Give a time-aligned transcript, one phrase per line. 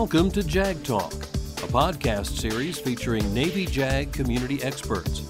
[0.00, 5.20] Welcome to JAG Talk, a podcast series featuring Navy JAG community experts.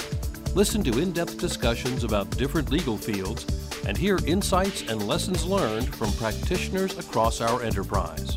[0.54, 3.44] Listen to in depth discussions about different legal fields
[3.84, 8.36] and hear insights and lessons learned from practitioners across our enterprise.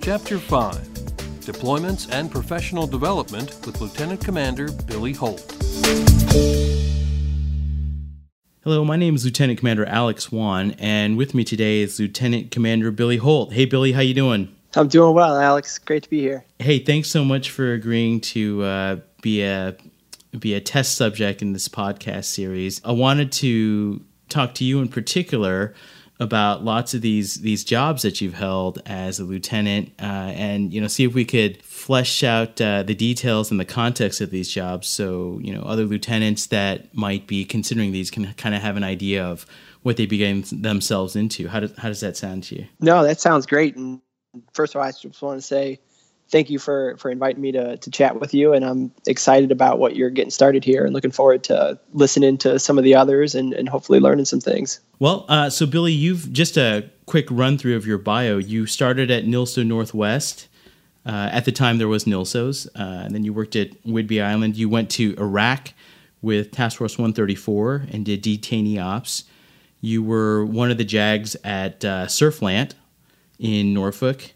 [0.00, 0.76] Chapter 5
[1.42, 5.56] Deployments and Professional Development with Lieutenant Commander Billy Holt.
[8.62, 12.90] Hello, my name is Lieutenant Commander Alex Wann, and with me today is Lieutenant Commander
[12.90, 13.54] Billy Holt.
[13.54, 14.54] Hey, Billy, how you doing?
[14.76, 15.78] I'm doing well, Alex.
[15.78, 16.44] Great to be here.
[16.58, 19.78] Hey, thanks so much for agreeing to uh, be a
[20.38, 22.82] be a test subject in this podcast series.
[22.84, 25.72] I wanted to talk to you in particular
[26.20, 30.80] about lots of these these jobs that you've held as a lieutenant, uh, and you
[30.80, 34.50] know, see if we could flesh out uh, the details and the context of these
[34.50, 38.76] jobs, so you know, other lieutenants that might be considering these can kind of have
[38.76, 39.46] an idea of
[39.82, 41.48] what they begin themselves into.
[41.48, 42.66] How does how does that sound to you?
[42.80, 43.76] No, that sounds great.
[43.76, 44.02] And
[44.52, 45.80] first of all, I just want to say
[46.30, 49.78] thank you for for inviting me to to chat with you and i'm excited about
[49.78, 53.34] what you're getting started here and looking forward to listening to some of the others
[53.34, 54.80] and, and hopefully learning some things.
[54.98, 58.38] Well uh, so billy you've just a quick run through of your bio.
[58.38, 60.48] You started at nilso northwest
[61.04, 64.56] uh, at the time there was nilsos uh, and then you worked at whidbey island.
[64.56, 65.72] You went to iraq
[66.22, 69.24] with task force 134 and did detainee ops.
[69.80, 72.74] You were one of the jags at uh, surflant
[73.38, 74.32] in norfolk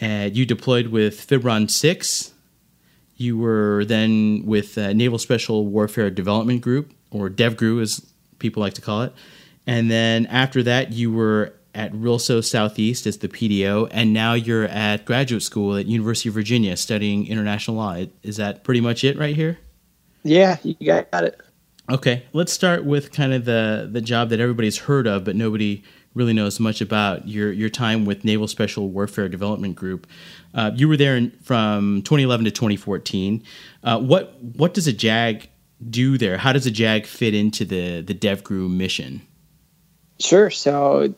[0.00, 2.32] and you deployed with PHIBRON 6.
[3.16, 8.06] You were then with uh, Naval Special Warfare Development Group, or DevGRU as
[8.38, 9.12] people like to call it.
[9.66, 14.64] And then after that, you were at RILSO Southeast as the PDO, and now you're
[14.64, 18.02] at graduate school at University of Virginia studying international law.
[18.22, 19.58] Is that pretty much it right here?
[20.22, 21.40] Yeah, you got it.
[21.90, 25.84] Okay, let's start with kind of the the job that everybody's heard of, but nobody
[26.16, 30.06] really knows much about your your time with Naval Special Warfare Development Group.
[30.54, 33.44] Uh, you were there in, from 2011 to 2014.
[33.84, 35.48] Uh, what what does a JAG
[35.90, 36.38] do there?
[36.38, 39.20] How does a JAG fit into the the DevGRU mission?
[40.18, 40.50] Sure.
[40.50, 41.14] So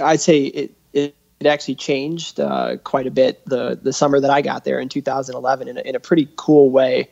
[0.00, 4.30] I'd say it it, it actually changed uh, quite a bit the the summer that
[4.30, 7.08] I got there in 2011 in a, in a pretty cool way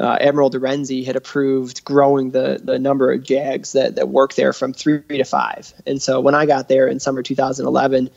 [0.00, 4.52] uh, Admiral DeRenzi had approved growing the the number of JAGs that, that work there
[4.52, 5.72] from three to five.
[5.86, 8.10] And so when I got there in summer 2011,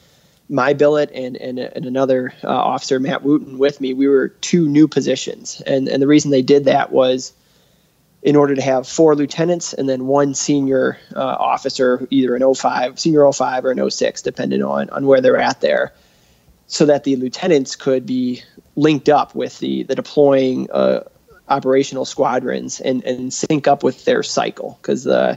[0.49, 4.67] my billet and, and, and another uh, officer, Matt Wooten, with me, we were two
[4.67, 5.61] new positions.
[5.61, 7.33] And, and the reason they did that was
[8.23, 12.99] in order to have four lieutenants and then one senior uh, officer, either an 05,
[12.99, 15.94] senior 05 or an 06, depending on, on where they're at there,
[16.67, 18.41] so that the lieutenants could be
[18.75, 21.01] linked up with the, the deploying uh,
[21.49, 25.35] operational squadrons and, and sync up with their cycle because uh,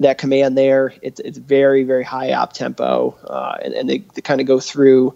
[0.00, 4.20] that command there it's, it's very very high op tempo uh, and, and they, they
[4.20, 5.14] kind of go through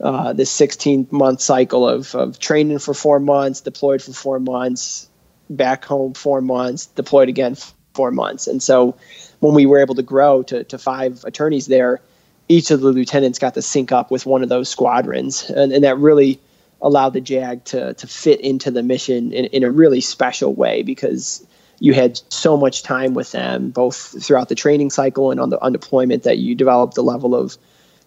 [0.00, 5.08] uh, this 16 month cycle of, of training for four months deployed for four months
[5.48, 7.56] back home four months deployed again
[7.94, 8.46] four months.
[8.46, 8.96] And so
[9.40, 12.00] when we were able to grow to, to five attorneys there
[12.48, 15.48] each of the lieutenants got to sync up with one of those squadrons.
[15.48, 16.40] And, and that really
[16.82, 20.82] allowed the Jag to to fit into the mission in, in a really special way
[20.82, 21.46] because
[21.78, 25.60] you had so much time with them both throughout the training cycle and on the
[25.62, 27.56] on deployment that you developed a level of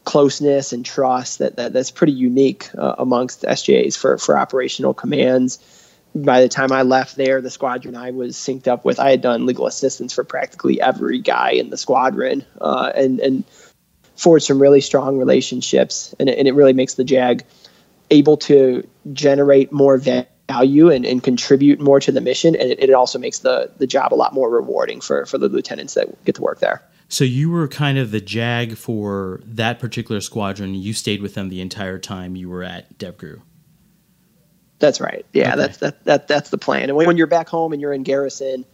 [0.06, 5.60] closeness and trust that, that that's pretty unique uh, amongst SJAs for for operational commands.
[6.14, 9.22] By the time I left there, the squadron I was synced up with, I had
[9.22, 13.44] done legal assistance for practically every guy in the squadron, uh, and and
[14.16, 17.44] forged some really strong relationships, and it, and it really makes the JAG
[18.12, 22.56] able to generate more value and, and contribute more to the mission.
[22.56, 25.50] And it, it also makes the, the job a lot more rewarding for, for the
[25.50, 26.84] lieutenants that get to work there.
[27.08, 30.74] So you were kind of the JAG for that particular squadron.
[30.74, 33.42] You stayed with them the entire time you were at DevGRU.
[34.80, 35.26] That's right.
[35.32, 35.58] Yeah, okay.
[35.58, 36.84] that's that, that that's the plan.
[36.84, 38.66] And when, when you're back home and you're in garrison,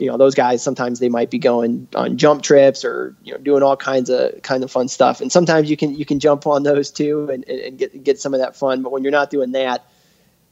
[0.00, 3.38] you know those guys sometimes they might be going on jump trips or you know
[3.38, 5.20] doing all kinds of kind of fun stuff.
[5.20, 8.32] And sometimes you can you can jump on those too and, and get get some
[8.32, 8.82] of that fun.
[8.82, 9.84] But when you're not doing that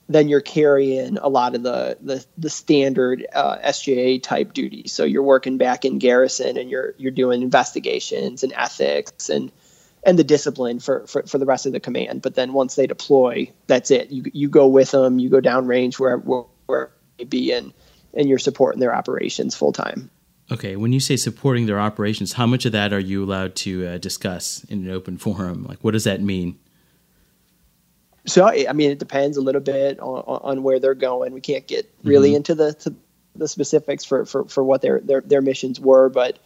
[0.08, 4.92] then you're carrying a lot of the the, the standard uh, SJA type duties.
[4.92, 9.52] So you're working back in garrison and you're you're doing investigations and ethics and
[10.04, 12.22] and the discipline for, for, for the rest of the command.
[12.22, 14.10] But then once they deploy that's it.
[14.10, 17.52] You you go with them you go downrange where where, where they be.
[17.52, 17.72] And
[18.14, 20.10] and you're supporting their operations full time.
[20.50, 23.86] Okay, when you say supporting their operations, how much of that are you allowed to
[23.86, 25.64] uh, discuss in an open forum?
[25.64, 26.58] Like, what does that mean?
[28.26, 31.32] So, I mean, it depends a little bit on, on where they're going.
[31.32, 32.36] We can't get really mm-hmm.
[32.36, 32.94] into the
[33.38, 36.38] the specifics for, for, for what their, their their missions were, but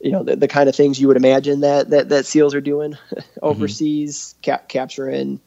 [0.00, 2.60] you know the, the kind of things you would imagine that that, that seals are
[2.60, 2.98] doing
[3.42, 4.40] overseas, mm-hmm.
[4.42, 5.40] cap- capturing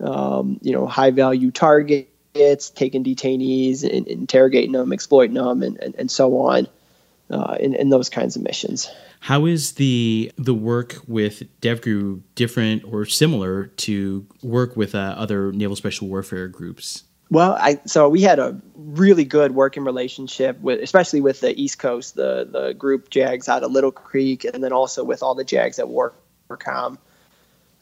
[0.00, 5.94] um, you know high value targets, taking detainees, and, interrogating them, exploiting them, and, and,
[5.96, 6.68] and so on,
[7.30, 8.90] uh, in, in those kinds of missions.
[9.20, 15.52] How is the the work with DevGru different or similar to work with uh, other
[15.52, 17.04] naval special warfare groups?
[17.30, 21.78] Well, I so we had a really good working relationship with, especially with the East
[21.78, 25.44] Coast, the the group JAGs out of Little Creek, and then also with all the
[25.44, 26.98] JAGs at Warcom.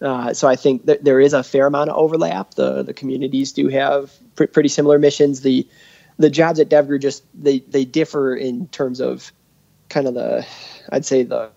[0.01, 2.55] Uh, so I think that there is a fair amount of overlap.
[2.55, 5.41] The the communities do have pr- pretty similar missions.
[5.41, 5.67] The
[6.19, 9.33] the jobs at DevGru just they they differ in terms of
[9.89, 10.47] kind of the
[10.91, 11.51] I'd say the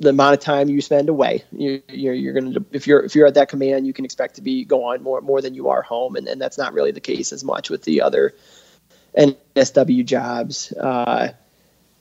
[0.00, 1.44] the amount of time you spend away.
[1.52, 4.36] You, you're, you're going to if you're if you're at that command, you can expect
[4.36, 7.00] to be gone more more than you are home, and, and that's not really the
[7.00, 8.34] case as much with the other
[9.16, 10.72] NSW jobs.
[10.72, 11.32] Uh,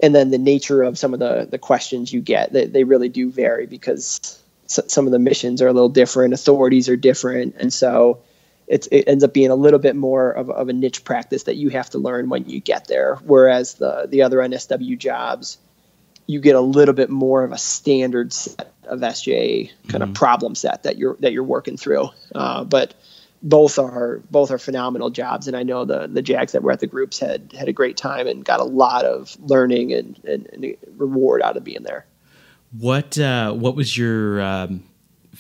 [0.01, 3.09] and then the nature of some of the the questions you get, they, they really
[3.09, 7.74] do vary because some of the missions are a little different, authorities are different, and
[7.74, 8.19] so
[8.68, 11.69] it ends up being a little bit more of, of a niche practice that you
[11.69, 13.16] have to learn when you get there.
[13.25, 15.57] Whereas the the other NSW jobs
[16.30, 20.04] you get a little bit more of a standard set of SJA kind mm-hmm.
[20.04, 22.10] of problem set that you're that you're working through.
[22.36, 22.94] Uh, but
[23.42, 26.81] both are both are phenomenal jobs, and I know the the Jags that were at
[26.81, 30.48] the groups had had a great time and got a lot of learning and, and,
[30.54, 32.06] and reward out of being there.
[32.71, 34.83] What uh, what was your um,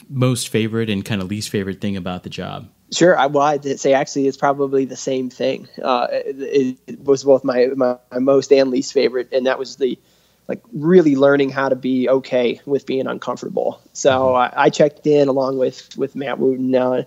[0.09, 2.69] most favorite and kind of least favorite thing about the job?
[2.91, 3.17] Sure.
[3.17, 5.67] I, well, I'd say actually it's probably the same thing.
[5.81, 9.75] Uh, it, it, was both my, my, my most and least favorite, and that was
[9.75, 9.99] the
[10.47, 13.79] like really learning how to be okay with being uncomfortable.
[13.93, 14.57] So mm-hmm.
[14.57, 17.03] I, I, checked in along with with Matt Wooten uh,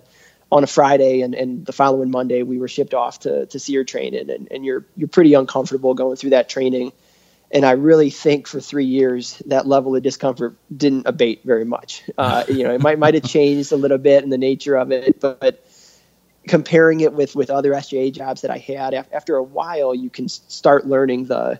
[0.49, 3.83] on a Friday, and, and the following Monday we were shipped off to to SERE
[3.83, 6.93] training, and, and you're you're pretty uncomfortable going through that training.
[7.53, 12.03] And I really think for three years that level of discomfort didn't abate very much.
[12.17, 14.91] Uh, you know, it might might have changed a little bit in the nature of
[14.91, 15.65] it, but, but
[16.47, 20.27] comparing it with with other SJA jobs that I had, after a while, you can
[20.27, 21.59] start learning the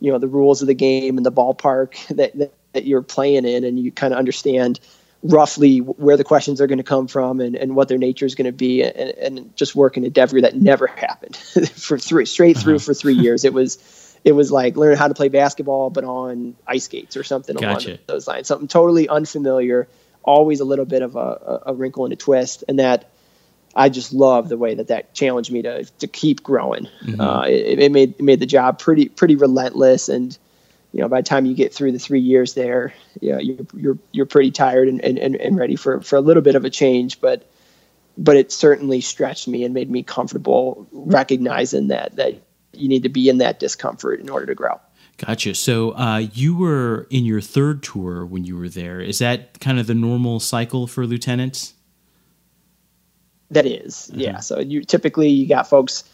[0.00, 3.46] you know the rules of the game and the ballpark that, that, that you're playing
[3.46, 4.80] in, and you kind of understand
[5.22, 8.34] roughly where the questions are going to come from and, and what their nature is
[8.34, 11.36] going to be and, and just working at DevGru that never happened
[11.76, 12.84] for three straight through uh-huh.
[12.84, 13.44] for three years.
[13.44, 13.76] It was
[14.24, 17.88] it was like learning how to play basketball but on ice skates or something gotcha.
[17.88, 18.48] along those lines.
[18.48, 19.88] Something totally unfamiliar,
[20.22, 23.10] always a little bit of a, a wrinkle and a twist, and that
[23.74, 26.88] I just love the way that that challenged me to to keep growing.
[27.04, 27.20] Mm-hmm.
[27.20, 30.36] Uh, it, it, made it made the job pretty pretty relentless, and
[30.92, 33.66] you know by the time you get through the three years there, you know, you're
[33.74, 36.70] you're you're pretty tired and, and, and ready for for a little bit of a
[36.70, 37.48] change, but
[38.18, 42.34] but it certainly stretched me and made me comfortable recognizing that that
[42.72, 44.80] you need to be in that discomfort in order to grow.
[45.18, 45.54] Gotcha.
[45.54, 49.00] So uh, you were in your third tour when you were there.
[49.00, 51.74] Is that kind of the normal cycle for lieutenants?
[53.50, 54.20] That is, mm-hmm.
[54.20, 54.40] yeah.
[54.40, 56.04] So you typically you got folks,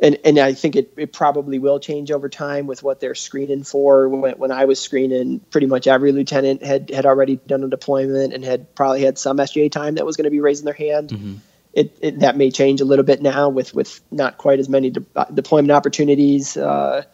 [0.00, 3.62] and and I think it, it probably will change over time with what they're screening
[3.62, 4.08] for.
[4.08, 8.34] When, when I was screening, pretty much every lieutenant had had already done a deployment
[8.34, 11.10] and had probably had some SJA time that was going to be raising their hand.
[11.10, 11.34] Mm-hmm.
[11.72, 14.90] It, it, that may change a little bit now with with not quite as many
[14.90, 17.04] de- uh, deployment opportunities uh,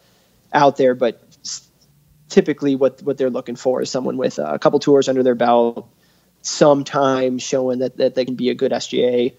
[0.53, 1.23] out there, but
[2.29, 5.89] typically what what they're looking for is someone with a couple tours under their belt,
[6.41, 9.33] some time showing that that they can be a good SJA.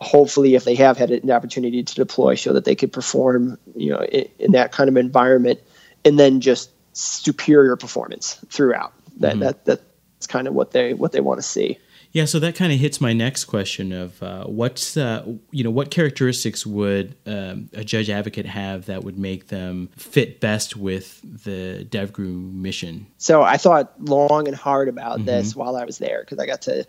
[0.00, 3.90] hopefully if they have had an opportunity to deploy show that they could perform you
[3.90, 5.60] know in, in that kind of environment
[6.04, 9.40] and then just superior performance throughout that mm-hmm.
[9.40, 11.78] that that's kind of what they what they want to see
[12.12, 15.70] yeah so that kind of hits my next question of uh, what's uh, you know
[15.70, 21.20] what characteristics would um, a judge advocate have that would make them fit best with
[21.44, 25.26] the devgru mission so i thought long and hard about mm-hmm.
[25.26, 26.86] this while i was there because i got to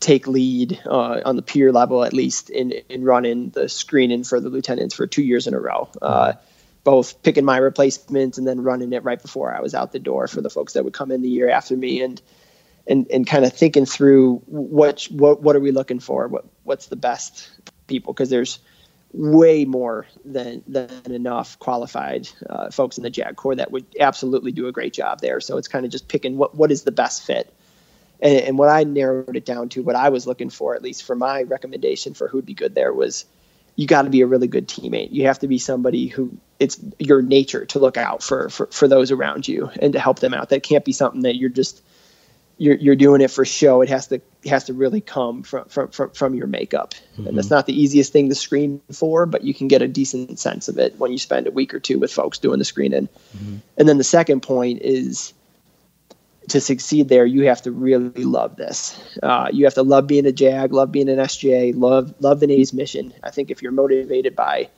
[0.00, 4.40] take lead uh, on the peer level at least in in running the screening for
[4.40, 5.88] the lieutenants for two years in a row.
[6.00, 6.32] Uh,
[6.82, 10.26] both picking my replacements and then running it right before I was out the door
[10.26, 12.20] for the folks that would come in the year after me and
[12.90, 16.28] and and kind of thinking through what what what are we looking for?
[16.28, 17.48] What what's the best
[17.86, 18.12] people?
[18.12, 18.58] Because there's
[19.12, 24.52] way more than than enough qualified uh, folks in the JAG Corps that would absolutely
[24.52, 25.40] do a great job there.
[25.40, 27.52] So it's kind of just picking what what is the best fit
[28.20, 31.04] and, and what I narrowed it down to, what I was looking for, at least
[31.04, 33.24] for my recommendation for who'd be good there, was
[33.76, 35.12] you got to be a really good teammate.
[35.12, 38.88] You have to be somebody who it's your nature to look out for, for for
[38.88, 40.50] those around you and to help them out.
[40.50, 41.82] That can't be something that you're just
[42.60, 43.80] you're you're doing it for show.
[43.80, 46.92] It has to has to really come from from from, from your makeup.
[47.14, 47.28] Mm-hmm.
[47.28, 50.38] And that's not the easiest thing to screen for, but you can get a decent
[50.38, 53.08] sense of it when you spend a week or two with folks doing the screening.
[53.34, 53.56] Mm-hmm.
[53.78, 55.32] And then the second point is
[56.48, 59.02] to succeed there, you have to really love this.
[59.22, 62.46] Uh, you have to love being a JAG, love being an SJ, love love the
[62.46, 63.14] Navy's mission.
[63.22, 64.68] I think if you're motivated by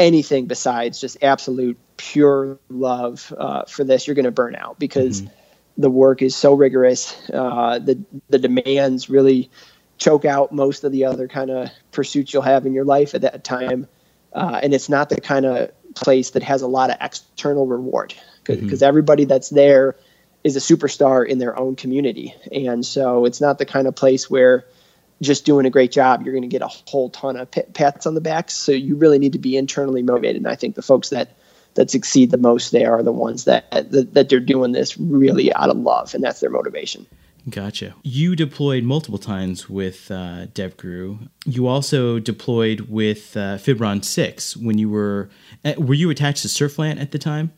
[0.00, 5.22] anything besides just absolute pure love uh, for this, you're going to burn out because
[5.22, 5.39] mm-hmm.
[5.80, 7.16] The work is so rigorous.
[7.32, 9.50] Uh, the the demands really
[9.98, 13.22] choke out most of the other kind of pursuits you'll have in your life at
[13.22, 13.86] that time,
[14.32, 18.14] uh, and it's not the kind of place that has a lot of external reward
[18.44, 18.84] because mm-hmm.
[18.84, 19.96] everybody that's there
[20.44, 24.30] is a superstar in their own community, and so it's not the kind of place
[24.30, 24.64] where
[25.22, 28.14] just doing a great job, you're going to get a whole ton of pats on
[28.14, 28.50] the back.
[28.50, 30.36] So you really need to be internally motivated.
[30.36, 31.36] And I think the folks that
[31.74, 35.52] that succeed the most there are the ones that, that, that they're doing this really
[35.54, 37.06] out of love, and that's their motivation.
[37.48, 37.94] Gotcha.
[38.02, 41.28] You deployed multiple times with uh, DevGru.
[41.46, 45.30] You also deployed with uh, PHIBRON Six when you were.
[45.64, 47.52] Uh, were you attached to Surflant at the time?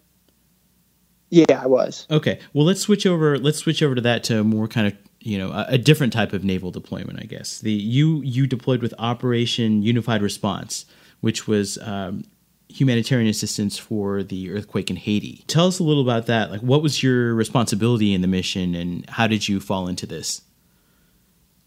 [1.31, 2.07] Yeah, I was.
[2.11, 2.39] Okay.
[2.53, 3.39] Well, let's switch over.
[3.39, 6.33] Let's switch over to that to more kind of you know a, a, different type
[6.33, 7.59] of naval deployment, I guess.
[7.61, 10.85] The you you deployed with Operation Unified Response,
[11.21, 12.25] which was um,
[12.73, 15.45] humanitarian assistance for the earthquake in Haiti.
[15.47, 16.51] Tell us a little about that.
[16.51, 20.43] Like, what was your responsibility in the mission, and how did you fall into this?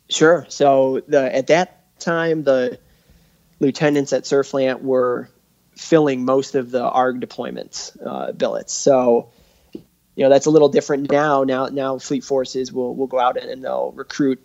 [0.10, 0.46] Sure.
[0.50, 2.80] So the at that time, the
[3.60, 5.30] lieutenants at Surflant were
[5.76, 8.74] filling most of the ARG deployments uh, billets.
[8.74, 9.32] So
[9.74, 11.44] you know that's a little different now.
[11.44, 14.42] Now now fleet forces will will go out and, and they'll recruit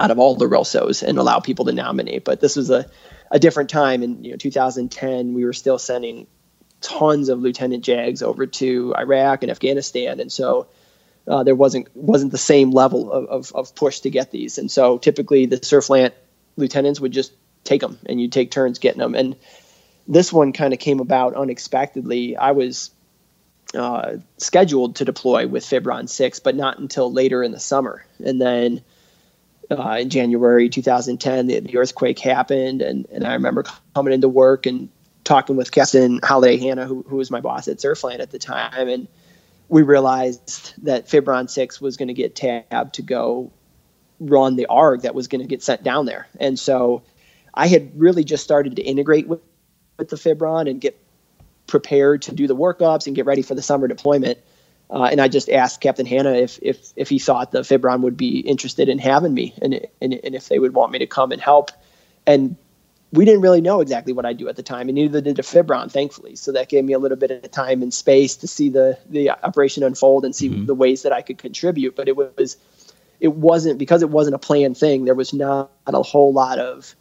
[0.00, 2.24] out of all the RELSOs and allow people to nominate.
[2.24, 2.90] But this was a,
[3.34, 5.34] a different time in you know 2010.
[5.34, 6.26] We were still sending
[6.80, 10.68] tons of lieutenant jags over to Iraq and Afghanistan, and so
[11.26, 14.56] uh, there wasn't wasn't the same level of, of, of, push to get these.
[14.56, 16.12] And so typically the Surflant
[16.56, 17.32] lieutenants would just
[17.64, 19.14] take them, and you'd take turns getting them.
[19.16, 19.36] And
[20.06, 22.36] this one kind of came about unexpectedly.
[22.36, 22.92] I was
[23.74, 28.04] uh, scheduled to deploy with PHIBRON 6, but not until later in the summer.
[28.24, 28.82] And then
[29.70, 34.66] uh, in January 2010, the, the, earthquake happened, and, and I remember coming into work
[34.66, 34.88] and
[35.24, 38.88] talking with Captain Holiday Hanna, who, who was my boss at Surflant at the time,
[38.88, 39.08] and
[39.68, 43.50] we realized that PHIBRON 6 was going to get tabbed to go
[44.20, 46.28] run the ARG that was going to get sent down there.
[46.38, 47.02] And so
[47.52, 49.40] I had really just started to integrate with,
[49.98, 50.98] with the PHIBRON and get
[51.66, 54.38] prepared to do the workups and get ready for the summer deployment.
[54.90, 58.16] Uh, and I just asked Captain Hanna if, if, if he thought the PHIBRON would
[58.16, 61.32] be interested in having me and, and, and if they would want me to come
[61.32, 61.70] and help.
[62.26, 62.56] And
[63.12, 65.42] we didn't really know exactly what I'd do at the time, and neither did the
[65.42, 66.34] PHIBRON, thankfully.
[66.34, 69.30] So that gave me a little bit of time and space to see the the
[69.30, 70.66] operation unfold and see mm-hmm.
[70.66, 71.94] the ways that I could contribute.
[71.94, 72.56] But it was,
[73.20, 75.04] it wasn't because it wasn't a planned thing.
[75.04, 76.96] There was not a whole lot of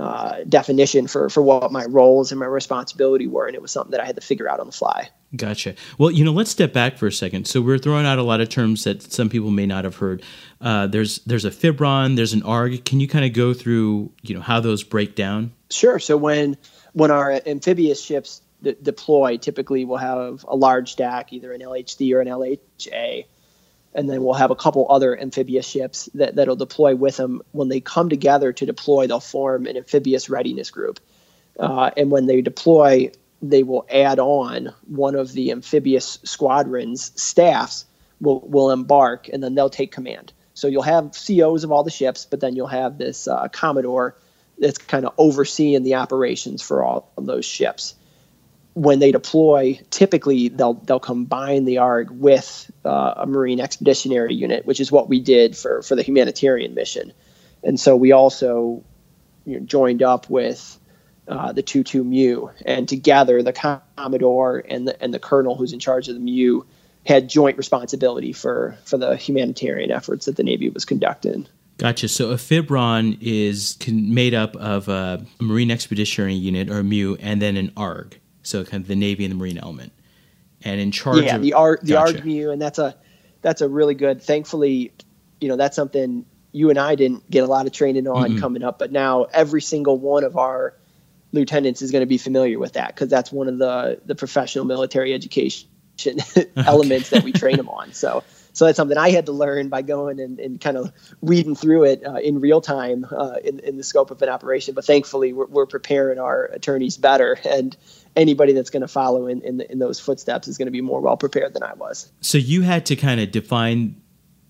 [0.00, 3.90] uh, definition for for what my roles and my responsibility were, and it was something
[3.90, 5.10] that I had to figure out on the fly.
[5.36, 5.74] Gotcha.
[5.98, 7.46] Well, you know, let's step back for a second.
[7.46, 10.22] So we're throwing out a lot of terms that some people may not have heard.
[10.60, 12.84] Uh, there's there's a phibron, there's an arg.
[12.86, 15.52] Can you kind of go through you know how those break down?
[15.70, 15.98] Sure.
[15.98, 16.56] So when
[16.94, 22.14] when our amphibious ships d- deploy, typically we'll have a large stack, either an LHD
[22.14, 23.26] or an LHA
[23.94, 27.42] and then we'll have a couple other amphibious ships that, that'll deploy with them.
[27.52, 31.00] When they come together to deploy, they'll form an amphibious readiness group.
[31.58, 33.10] Uh, and when they deploy,
[33.42, 37.84] they will add on one of the amphibious squadron's staffs
[38.20, 40.32] will, will embark, and then they'll take command.
[40.54, 44.16] So you'll have COs of all the ships, but then you'll have this uh, Commodore
[44.58, 47.94] that's kind of overseeing the operations for all of those ships
[48.80, 54.64] when they deploy, typically they'll they'll combine the ARG with uh, a Marine Expeditionary Unit,
[54.64, 57.12] which is what we did for for the humanitarian mission.
[57.62, 58.82] And so we also
[59.44, 60.78] you know, joined up with
[61.28, 65.78] uh, the 2-2 MEU, and together the Commodore and the and the Colonel who's in
[65.78, 66.64] charge of the MEU
[67.04, 71.46] had joint responsibility for for the humanitarian efforts that the Navy was conducting.
[71.76, 72.08] Gotcha.
[72.08, 77.58] So a PHIBRON is made up of a Marine Expeditionary Unit or MEU and then
[77.58, 78.18] an ARG
[78.50, 79.92] so kind of the Navy and the Marine element.
[80.62, 82.50] And in charge, yeah, of, the art, the gotcha.
[82.50, 82.96] And that's a
[83.40, 84.22] that's a really good.
[84.22, 84.92] Thankfully,
[85.40, 88.40] you know that's something you and I didn't get a lot of training on mm-hmm.
[88.40, 90.74] coming up, but now every single one of our
[91.32, 94.64] lieutenants is going to be familiar with that because that's one of the the professional
[94.64, 95.68] military education
[96.56, 97.92] elements that we train them on.
[97.92, 101.54] So so that's something I had to learn by going and, and kind of weeding
[101.54, 104.74] through it uh, in real time uh, in, in the scope of an operation.
[104.74, 107.76] But thankfully, we're, we're preparing our attorneys better, and
[108.16, 110.80] anybody that's going to follow in in, the, in those footsteps is going to be
[110.80, 112.10] more well prepared than I was.
[112.20, 114.00] So you had to kind of define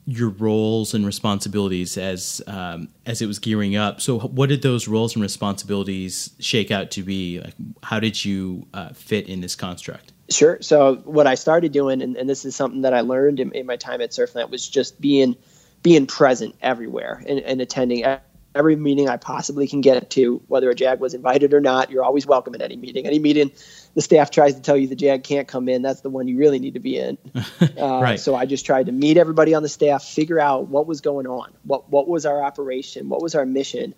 [0.07, 4.01] your roles and responsibilities as um, as it was gearing up.
[4.01, 7.41] So, what did those roles and responsibilities shake out to be?
[7.41, 10.13] Like, how did you uh, fit in this construct?
[10.31, 10.59] Sure.
[10.61, 13.67] So what I started doing, and, and this is something that I learned in, in,
[13.67, 15.37] my time at Surflant, was just being
[15.83, 18.05] being present everywhere and, and, attending
[18.55, 21.91] every meeting I possibly can get to, whether a JAG was invited or not.
[21.91, 23.07] You're always welcome at any meeting.
[23.07, 23.53] Any meeting
[23.95, 26.39] the staff tries to tell you the JAG can't come in, that's the one you
[26.39, 27.19] really need to be in.
[27.61, 28.21] Uh, right.
[28.21, 31.27] So I just tried to meet everybody on the staff, figure out what was going
[31.27, 33.95] on, what what was our operation, what was our mission,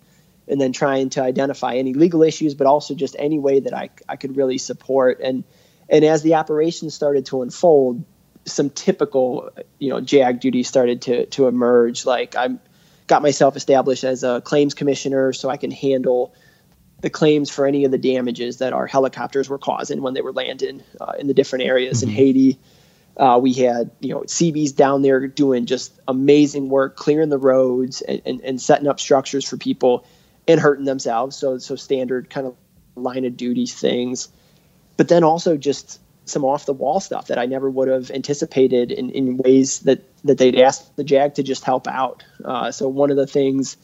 [0.47, 3.89] and then trying to identify any legal issues, but also just any way that I,
[4.07, 5.19] I could really support.
[5.21, 5.43] And
[5.89, 8.03] and as the operation started to unfold,
[8.45, 12.05] some typical you know JAG duties started to to emerge.
[12.05, 12.49] Like I
[13.13, 16.33] got myself established as a claims commissioner, so I can handle
[17.01, 20.33] the claims for any of the damages that our helicopters were causing when they were
[20.33, 22.09] landing uh, in the different areas mm-hmm.
[22.09, 22.59] in Haiti.
[23.17, 28.01] Uh, we had you know Seabees down there doing just amazing work, clearing the roads
[28.01, 30.07] and, and, and setting up structures for people
[30.47, 31.35] and hurting themselves.
[31.35, 32.55] So so standard kind of
[32.95, 34.27] line of duty things,
[34.97, 38.91] but then also just some off the wall stuff that I never would have anticipated
[38.91, 42.23] in, in ways that that they'd ask the JAG to just help out.
[42.43, 43.75] Uh, so one of the things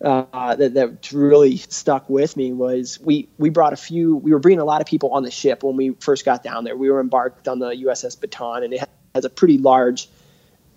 [0.00, 4.38] uh, that, that really stuck with me was we we brought a few we were
[4.38, 6.76] bringing a lot of people on the ship when we first got down there.
[6.76, 10.08] We were embarked on the USS Bataan, and it has a pretty large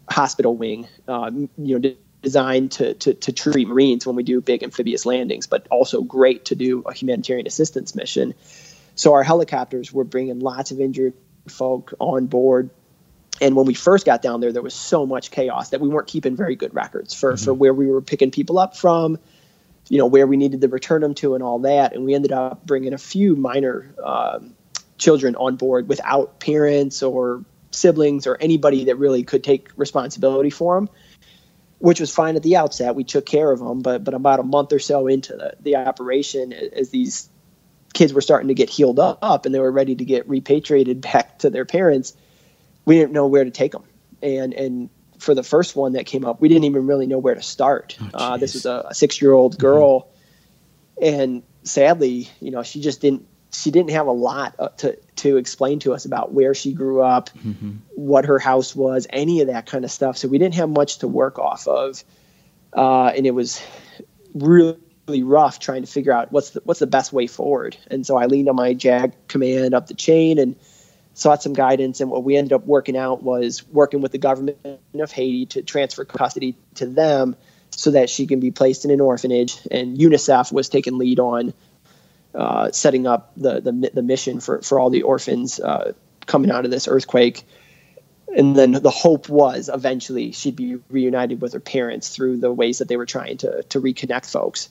[0.10, 4.64] hospital wing, uh, you know, designed to, to to treat Marines when we do big
[4.64, 8.34] amphibious landings, but also great to do a humanitarian assistance mission.
[9.00, 11.14] So our helicopters were bringing lots of injured
[11.48, 12.70] folk on board
[13.42, 16.08] and when we first got down there, there was so much chaos that we weren't
[16.08, 17.44] keeping very good records for, mm-hmm.
[17.44, 19.18] for where we were picking people up from,
[19.88, 21.94] you know, where we needed to return them to and all that.
[21.94, 24.56] And we ended up bringing a few minor um,
[24.98, 30.76] children on board without parents or siblings or anybody that really could take responsibility for
[30.76, 30.90] them,
[31.78, 32.96] which was fine at the outset.
[32.96, 35.76] We took care of them, but, but about a month or so into the, the
[35.78, 37.30] operation, as these
[37.94, 41.40] kids were starting to get healed up and they were ready to get repatriated back
[41.40, 42.14] to their parents–
[42.90, 43.84] we didn't know where to take them.
[44.24, 47.36] And and for the first one that came up, we didn't even really know where
[47.36, 47.96] to start.
[48.02, 49.62] Oh, uh, this was a, a six year old mm-hmm.
[49.62, 51.04] girl, mm-hmm.
[51.04, 55.38] and sadly, you know, she just didn't she didn't have a lot uh, to to
[55.38, 57.74] explain to us about where she grew up, mm-hmm.
[57.96, 60.18] what her house was, any of that kind of stuff.
[60.18, 62.04] So we didn't have much to work off of,
[62.74, 63.62] uh, and it was
[64.34, 64.78] really
[65.24, 67.76] rough trying to figure out what's the, what's the best way forward.
[67.88, 70.56] And so I leaned on my JAG command up the chain and
[71.14, 74.58] sought some guidance, and what we ended up working out was working with the government
[74.94, 77.36] of Haiti to transfer custody to them
[77.72, 79.58] so that she can be placed in an orphanage.
[79.70, 81.54] And UNICEF was taking lead on
[82.34, 85.94] uh, setting up the, the, the mission for for all the orphans uh,
[86.26, 87.44] coming out of this earthquake.
[88.36, 92.78] And then the hope was eventually she'd be reunited with her parents through the ways
[92.78, 94.70] that they were trying to to reconnect folks.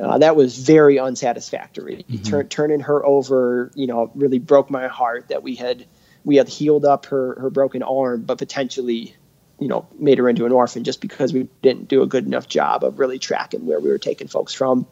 [0.00, 2.04] Uh, that was very unsatisfactory.
[2.08, 2.22] Mm-hmm.
[2.22, 5.86] Turn, turning her over, you know, really broke my heart that we had
[6.24, 9.14] we had healed up her her broken arm, but potentially,
[9.58, 12.48] you know, made her into an orphan just because we didn't do a good enough
[12.48, 14.86] job of really tracking where we were taking folks from.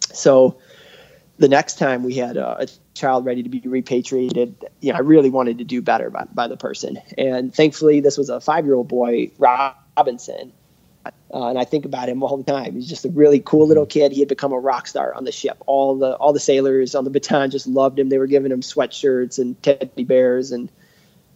[0.00, 0.58] So,
[1.38, 5.00] the next time we had a, a child ready to be repatriated, you know, I
[5.00, 8.64] really wanted to do better by, by the person, and thankfully, this was a five
[8.64, 10.52] year old boy, Robinson
[11.32, 12.74] uh, and I think about him all the time.
[12.74, 14.12] He's just a really cool little kid.
[14.12, 15.56] He had become a rock star on the ship.
[15.66, 18.10] All the all the sailors on the Bataan just loved him.
[18.10, 20.70] They were giving him sweatshirts and teddy bears and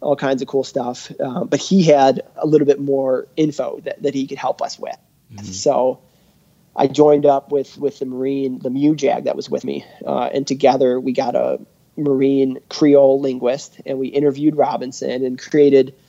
[0.01, 1.11] all kinds of cool stuff.
[1.19, 4.77] Uh, but he had a little bit more info that, that he could help us
[4.77, 4.97] with.
[5.33, 5.45] Mm-hmm.
[5.45, 5.99] So
[6.75, 10.29] I joined up with with the Marine, the MEU JAG that was with me, uh,
[10.31, 11.59] and together we got a
[11.95, 15.95] Marine Creole linguist, and we interviewed Robinson and created–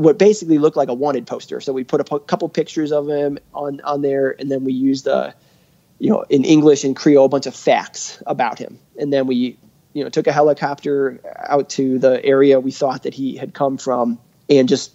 [0.00, 1.60] what basically looked like a wanted poster.
[1.60, 4.72] So we put a p- couple pictures of him on on there, and then we
[4.72, 5.34] used a,
[5.98, 9.58] you know, in English and Creole, a bunch of facts about him, and then we,
[9.92, 13.76] you know, took a helicopter out to the area we thought that he had come
[13.76, 14.92] from, and just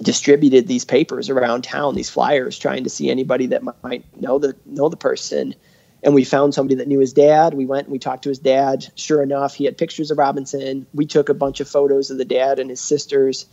[0.00, 4.54] distributed these papers around town, these flyers, trying to see anybody that might know the
[4.64, 5.56] know the person.
[6.04, 7.54] And we found somebody that knew his dad.
[7.54, 8.86] We went and we talked to his dad.
[8.94, 10.86] Sure enough, he had pictures of Robinson.
[10.94, 13.46] We took a bunch of photos of the dad and his sisters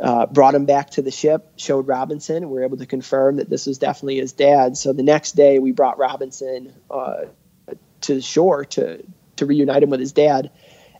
[0.00, 3.36] uh, brought him back to the ship, showed Robinson, and we were able to confirm
[3.36, 4.76] that this was definitely his dad.
[4.76, 7.24] So the next day, we brought Robinson uh,
[8.02, 9.04] to the shore to
[9.36, 10.50] to reunite him with his dad,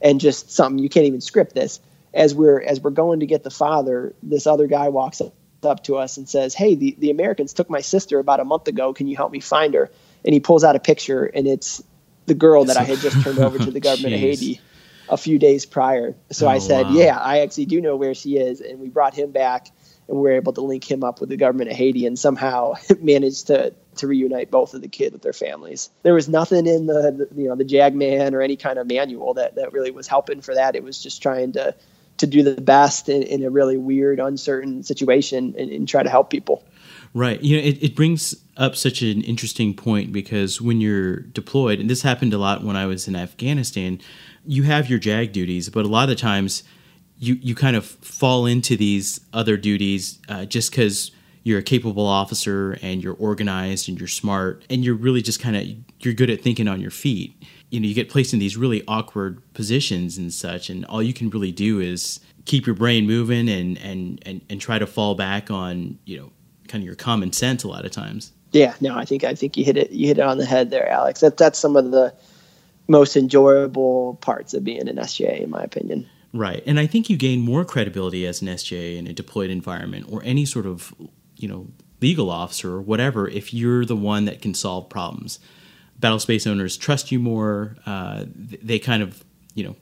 [0.00, 1.80] and just something you can't even script this.
[2.12, 5.84] As we're as we're going to get the father, this other guy walks up, up
[5.84, 8.92] to us and says, "Hey, the, the Americans took my sister about a month ago.
[8.94, 9.90] Can you help me find her?"
[10.24, 11.82] And he pulls out a picture, and it's
[12.26, 14.60] the girl that I had just turned over to the government of Haiti
[15.10, 16.14] a few days prior.
[16.30, 16.92] So oh, I said, wow.
[16.92, 19.70] "Yeah, I actually do know where she is," and we brought him back.
[20.08, 22.74] and we were able to link him up with the government of Haiti and somehow
[23.00, 25.90] managed to to reunite both of the kids with their families.
[26.02, 28.86] There was nothing in the, the you know the JAG man or any kind of
[28.86, 30.76] manual that that really was helping for that.
[30.76, 31.74] It was just trying to
[32.18, 36.10] to do the best in, in a really weird, uncertain situation and, and, try to
[36.10, 36.64] help people.
[37.18, 37.42] Right.
[37.42, 41.90] You know, it, it brings up such an interesting point because when you're deployed, and
[41.90, 44.00] this happened a lot when I was in Afghanistan,
[44.46, 46.62] you have your JAG duties, but a lot of times
[47.18, 51.10] you, you kind of fall into these other duties uh, just because
[51.42, 55.56] you're a capable officer and you're organized and you're smart and you're really just kind
[55.56, 55.66] of
[55.98, 57.34] you're good at thinking on your feet
[57.70, 61.14] you know you get placed in these really awkward positions and such and all you
[61.14, 65.14] can really do is keep your brain moving and and and, and try to fall
[65.14, 66.30] back on you know
[66.68, 68.32] kind of your common sense a lot of times.
[68.52, 70.70] Yeah no i think i think you hit it you hit it on the head
[70.70, 71.20] there alex.
[71.20, 72.14] That that's some of the
[72.86, 76.08] most enjoyable parts of being an sja in my opinion.
[76.32, 80.06] Right and i think you gain more credibility as an sja in a deployed environment
[80.08, 80.94] or any sort of
[81.36, 81.68] you know
[82.00, 85.38] legal officer or whatever if you're the one that can solve problems.
[85.98, 87.76] Battle space owners trust you more.
[87.84, 89.76] Uh, they kind of, you know,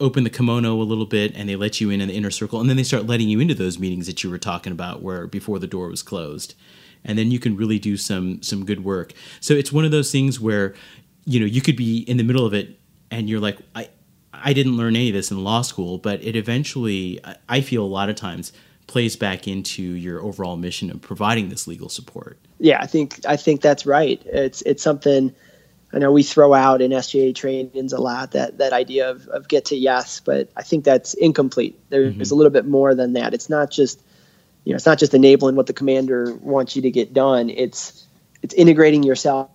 [0.00, 2.60] open the kimono a little bit and they let you in in the inner circle,
[2.60, 5.26] and then they start letting you into those meetings that you were talking about, where
[5.26, 6.54] before the door was closed,
[7.04, 9.12] and then you can really do some some good work.
[9.40, 10.74] So it's one of those things where,
[11.24, 12.78] you know, you could be in the middle of it
[13.10, 13.88] and you're like, I.
[14.36, 17.86] I didn't learn any of this in law school, but it eventually, I feel a
[17.86, 18.52] lot of times,
[18.88, 22.36] plays back into your overall mission of providing this legal support.
[22.58, 24.20] Yeah, I think I think that's right.
[24.26, 25.32] It's it's something
[25.94, 29.46] I know we throw out in SJA trainings a lot that that idea of, of
[29.46, 31.78] get to yes, but I think that's incomplete.
[31.88, 32.34] There's mm-hmm.
[32.34, 33.32] a little bit more than that.
[33.32, 34.02] It's not just
[34.64, 37.48] you know it's not just enabling what the commander wants you to get done.
[37.48, 38.06] It's
[38.42, 39.50] it's integrating yourself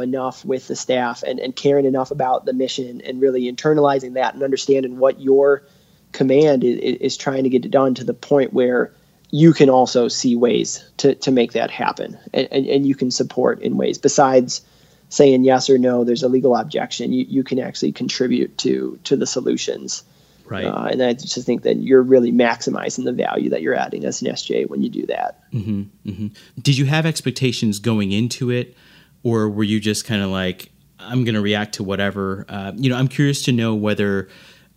[0.00, 4.34] enough with the staff and, and caring enough about the mission and really internalizing that
[4.34, 5.62] and understanding what your
[6.10, 8.92] command is, is trying to get it done to the point where
[9.30, 13.10] you can also see ways to, to make that happen and, and, and, you can
[13.10, 14.62] support in ways besides
[15.08, 19.16] saying yes or no there's a legal objection you, you can actually contribute to to
[19.16, 20.04] the solutions
[20.44, 24.04] right uh, and i just think that you're really maximizing the value that you're adding
[24.04, 26.28] as an sj when you do that mm-hmm, mm-hmm.
[26.60, 28.76] did you have expectations going into it
[29.22, 32.90] or were you just kind of like i'm going to react to whatever uh, you
[32.90, 34.28] know i'm curious to know whether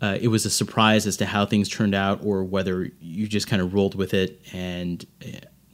[0.01, 3.47] uh, it was a surprise as to how things turned out, or whether you just
[3.47, 5.05] kind of rolled with it and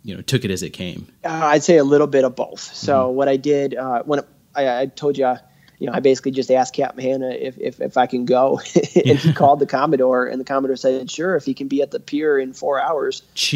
[0.03, 1.07] you know took it as it came.
[1.23, 2.59] Uh, I'd say a little bit of both.
[2.59, 3.15] So mm-hmm.
[3.15, 4.21] what I did uh, when
[4.57, 5.35] I, I, told you,
[5.79, 8.59] you know, I basically just asked Captain Hanna if, if, if I can go,
[8.95, 11.91] and he called the Commodore, and the Commodore said, "Sure, if he can be at
[11.91, 13.21] the pier in four hours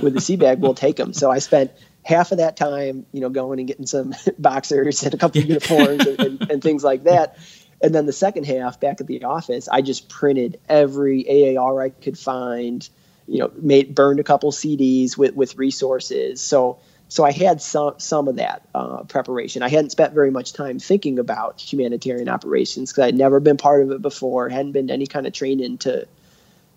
[0.00, 1.72] with the sea bag, we'll take him." So I spent
[2.04, 5.48] half of that time, you know, going and getting some boxers and a couple of
[5.48, 7.38] uniforms and, and, and, things like that.
[7.80, 11.90] And then the second half, back at the office, I just printed every AAR I
[11.90, 12.88] could find.
[13.28, 16.40] You know, made burned a couple CDs with with resources.
[16.40, 16.80] So
[17.12, 19.62] so I had some some of that uh, preparation.
[19.62, 23.82] I hadn't spent very much time thinking about humanitarian operations because I'd never been part
[23.82, 24.48] of it before.
[24.48, 26.06] Hadn't been any kind of training to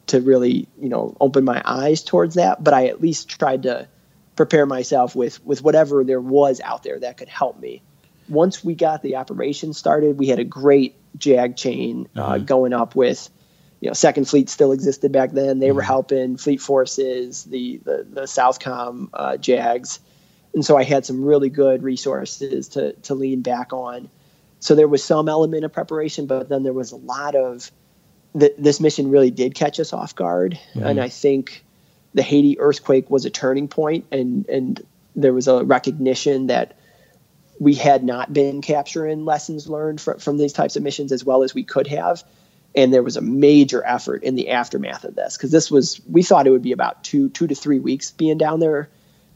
[0.08, 2.64] to really you know open my eyes towards that.
[2.64, 3.88] But I at least tried to
[4.36, 7.82] prepare myself with with whatever there was out there that could help me
[8.28, 12.38] once we got the operation started, we had a great JAG chain uh, uh-huh.
[12.40, 13.30] going up with,
[13.80, 15.60] you know, Second Fleet still existed back then.
[15.60, 15.88] They were mm-hmm.
[15.88, 20.00] helping Fleet Forces, the the, the Southcom uh, JAGs,
[20.56, 24.10] and so I had some really good resources to to lean back on.
[24.60, 27.70] So there was some element of preparation, but then there was a lot of
[28.40, 30.84] th- this mission really did catch us off guard, mm-hmm.
[30.84, 31.64] and I think
[32.14, 34.82] the Haiti earthquake was a turning point, and and
[35.16, 36.78] there was a recognition that
[37.60, 41.44] we had not been capturing lessons learned from, from these types of missions as well
[41.44, 42.24] as we could have.
[42.76, 46.22] And there was a major effort in the aftermath of this because this was, we
[46.22, 48.90] thought it would be about two, two to three weeks being down there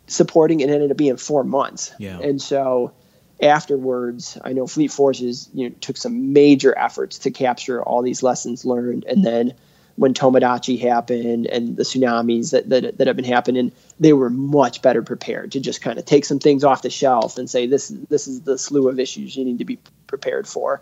[0.10, 0.60] supporting.
[0.60, 1.91] It ended up being four months.
[1.98, 2.19] Yeah.
[2.19, 2.93] And so
[3.41, 8.24] afterwards, I know Fleet Forces you know, took some major efforts to capture all these
[8.24, 9.06] lessons learned.
[9.06, 9.54] And then
[9.95, 14.82] when Tomodachi happened and the tsunamis that, that, that have been happening, they were much
[14.82, 17.89] better prepared to just kind of take some things off the shelf and say, this,
[18.10, 20.82] this is the slew of issues you need to be prepared for.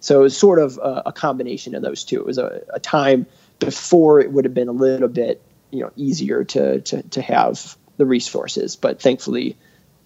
[0.00, 2.20] So it was sort of a, a combination of those two.
[2.20, 3.26] It was a, a, time
[3.58, 7.76] before it would have been a little bit, you know, easier to, to, to have
[7.96, 9.56] the resources, but thankfully,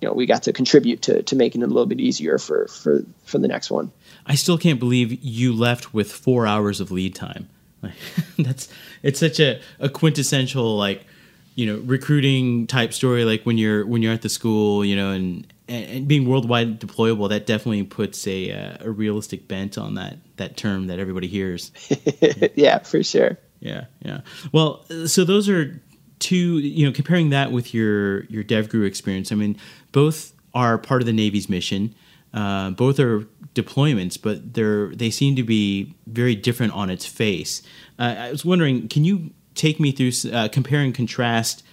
[0.00, 2.66] you know, we got to contribute to, to making it a little bit easier for,
[2.68, 3.92] for, for the next one.
[4.26, 7.48] I still can't believe you left with four hours of lead time.
[7.83, 7.94] Like,
[8.38, 8.68] that's
[9.03, 11.07] it's such a, a quintessential like
[11.55, 13.24] you know recruiting type story.
[13.24, 17.31] Like when you're when you're at the school, you know, and and being worldwide deployable,
[17.31, 21.72] that definitely puts a uh, a realistic bent on that that term that everybody hears.
[22.55, 23.38] yeah, for sure.
[23.61, 24.20] Yeah, yeah.
[24.53, 25.81] Well, so those are
[26.20, 29.56] to you know comparing that with your your DevGru experience, I mean,
[29.92, 31.94] both are part of the Navy's mission.
[32.33, 37.62] Uh, both are deployments, but they're they seem to be very different on its face.
[37.98, 41.64] Uh, I was wondering, can you take me through uh, compare and contrast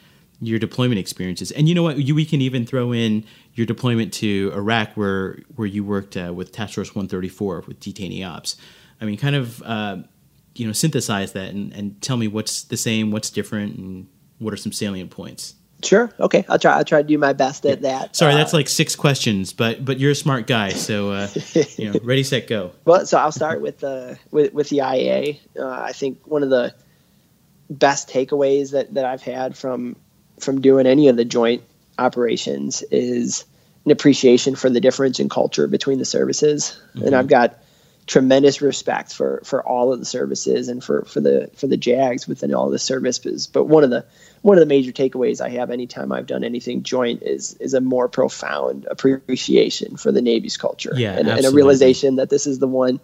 [0.41, 1.51] your deployment experiences?
[1.51, 5.39] And you know what, you, we can even throw in your deployment to Iraq, where
[5.55, 8.55] where you worked uh, with Task Force 134 with detainee ops.
[8.99, 9.97] I mean, kind of uh,
[10.55, 14.07] you know synthesize that and, and tell me what's the same, what's different, and
[14.39, 15.55] what are some salient points.
[15.83, 16.11] Sure.
[16.19, 16.43] Okay.
[16.49, 16.75] I'll try.
[16.75, 18.15] I'll try to do my best at that.
[18.15, 21.27] Sorry, uh, that's like six questions, but but you're a smart guy, so uh,
[21.77, 22.71] you know, ready, set, go.
[22.83, 25.39] Well, so I'll start with the with, with the IAA.
[25.57, 26.73] Uh, I think one of the
[27.69, 29.95] best takeaways that, that I've had from
[30.39, 31.63] from doing any of the joint
[31.99, 33.45] operations is
[33.85, 37.05] an appreciation for the difference in culture between the services, mm-hmm.
[37.05, 37.59] and I've got
[38.07, 42.27] tremendous respect for for all of the services and for for the for the JAGs
[42.27, 43.47] within all the services.
[43.47, 44.05] But one of the
[44.41, 47.81] one of the major takeaways I have anytime I've done anything joint is is a
[47.81, 52.59] more profound appreciation for the Navy's culture yeah, and, and, a realization that this is
[52.59, 52.99] the one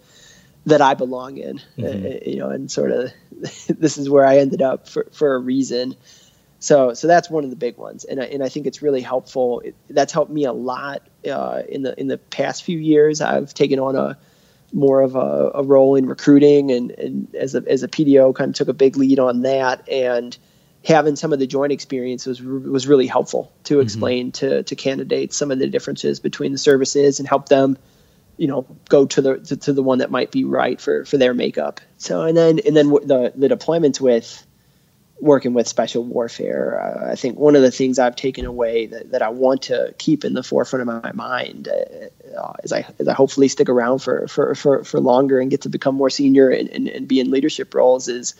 [0.66, 1.84] that I belong in, mm-hmm.
[1.84, 3.12] uh, you know, and sort of
[3.68, 5.96] this is where I ended up for, for a reason.
[6.60, 9.02] So, so that's one of the big ones, and I, and I think it's really
[9.02, 9.60] helpful.
[9.60, 13.20] It, that's helped me a lot uh, in the in the past few years.
[13.20, 14.16] I've taken on a
[14.74, 18.50] more of a, a role in recruiting, and, and as a as a PDO, kind
[18.50, 20.36] of took a big lead on that, and
[20.84, 23.82] having some of the joint experience was was really helpful to mm-hmm.
[23.82, 24.46] explain mm-hmm.
[24.46, 27.78] to to candidates some of the differences between the services and help them
[28.36, 31.16] you know go to the to, to, the one that might be right for for
[31.16, 34.43] their makeup so and then and then the the deployments with
[35.20, 36.80] working with special warfare.
[36.80, 39.94] Uh, i think one of the things i've taken away that, that i want to
[39.98, 44.00] keep in the forefront of my mind uh, as i as i hopefully stick around
[44.00, 47.20] for for for, for longer and get to become more senior and, and, and be
[47.20, 48.34] in leadership roles is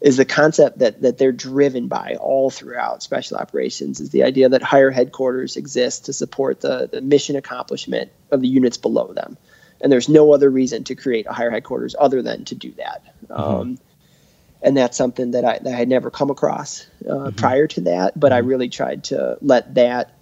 [0.00, 4.48] is the concept that that they're driven by all throughout special operations is the idea
[4.48, 9.36] that higher headquarters exist to support the, the mission accomplishment of the units below them.
[9.80, 13.02] And there's no other reason to create a higher headquarters other than to do that.
[13.28, 13.32] Mm-hmm.
[13.32, 13.78] um,
[14.66, 17.36] and that's something that I, that I had never come across uh, mm-hmm.
[17.36, 18.36] prior to that but mm-hmm.
[18.36, 20.16] I really tried to let that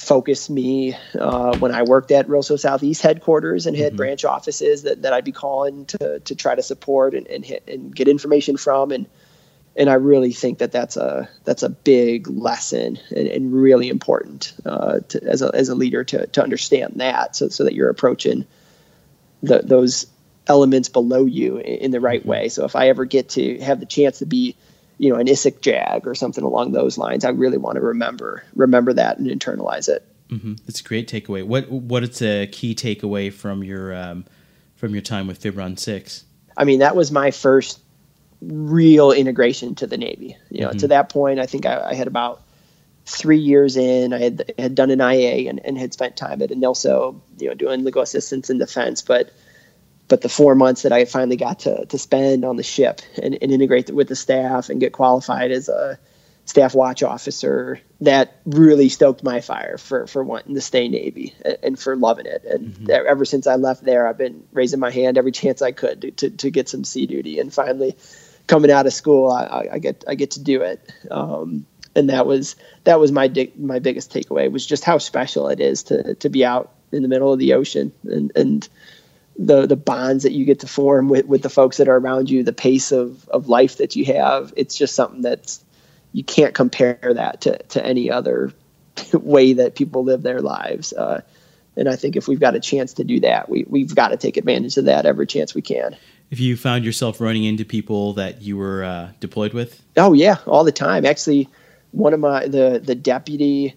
[0.00, 3.96] focus me uh, when I worked at RLSO Southeast headquarters and had mm-hmm.
[3.96, 7.64] branch offices that, that I'd be calling to, to try to support and, and, hit,
[7.68, 8.92] and get information from.
[8.92, 9.06] And,
[9.76, 14.54] and I really think that that's a, that's a big lesson and, and really important
[14.64, 17.90] uh, to, as, a, as a leader to, to understand that so, so that you're
[17.90, 18.46] approaching
[19.42, 20.06] the, those
[20.46, 22.28] elements below you in, the right mm-hmm.
[22.28, 22.48] way.
[22.48, 24.56] So if I ever get to have the chance to be
[25.00, 27.24] you know, an ISIC JAG or something along those lines.
[27.24, 30.06] I really want to remember remember that and internalize it.
[30.28, 30.56] Mm-hmm.
[30.66, 31.42] That's a great takeaway.
[31.42, 34.26] What what is a key takeaway from your um,
[34.76, 36.24] from your time with PHIBRON Six?
[36.54, 37.80] I mean, that was my first
[38.42, 40.36] real integration to the Navy.
[40.50, 40.78] You know, mm-hmm.
[40.80, 42.42] to that point, I think I, I, had about
[43.06, 44.12] three years in.
[44.12, 47.48] I had had done an IA and, and had spent time at a NILSO, you
[47.48, 49.32] know, doing legal assistance in defense, but
[50.10, 53.38] but the four months that I finally got to, to spend on the ship and,
[53.40, 56.00] and integrate with the staff and get qualified as a
[56.46, 61.78] staff watch officer, that really stoked my fire for, for wanting to stay Navy and
[61.78, 62.44] for loving it.
[62.44, 62.90] And mm-hmm.
[62.90, 66.10] ever since I left there, I've been raising my hand every chance I could to,
[66.10, 67.38] to, to get some sea duty.
[67.38, 67.96] And finally,
[68.48, 70.92] coming out of school, I, I get I get to do it.
[71.08, 75.48] Um, and that was that was my di- my biggest takeaway was just how special
[75.48, 78.68] it is to to be out in the middle of the ocean and and
[79.40, 82.28] the the bonds that you get to form with, with the folks that are around
[82.28, 85.64] you, the pace of, of life that you have, it's just something that's
[86.12, 88.52] you can't compare that to, to any other
[89.14, 90.92] way that people live their lives.
[90.92, 91.22] Uh,
[91.76, 94.18] and I think if we've got a chance to do that, we, we've got to
[94.18, 95.96] take advantage of that every chance we can.
[96.30, 99.82] If you found yourself running into people that you were uh, deployed with?
[99.96, 101.06] Oh yeah, all the time.
[101.06, 101.48] Actually,
[101.92, 103.74] one of my the the deputy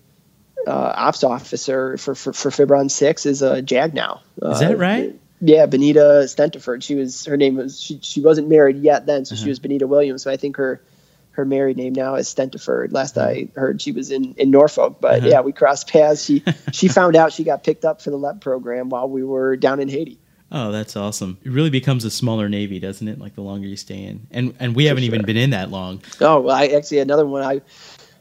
[0.67, 4.21] uh, ops officer for, for for PHIBRON Six is a JAG now.
[4.41, 5.19] Is that uh, right?
[5.46, 6.84] Yeah, Benita Stentiford.
[6.84, 9.44] She was her name was she, she wasn't married yet then, so uh-huh.
[9.44, 10.24] she was Benita Williams.
[10.24, 10.82] So I think her
[11.32, 12.94] her married name now is Stentiford.
[12.94, 13.18] Last.
[13.18, 14.98] I heard, she was in, in Norfolk.
[15.02, 15.28] But uh-huh.
[15.28, 16.24] yeah, we crossed paths.
[16.24, 19.58] She she found out she got picked up for the LEP program while we were
[19.58, 20.18] down in Haiti.
[20.50, 21.40] Oh, that's awesome!
[21.44, 23.20] It really becomes a smaller navy, doesn't it?
[23.20, 25.16] Like the longer you stay in, and and we for haven't sure.
[25.16, 26.02] even been in that long.
[26.22, 27.42] Oh, well, I actually another one.
[27.42, 27.62] I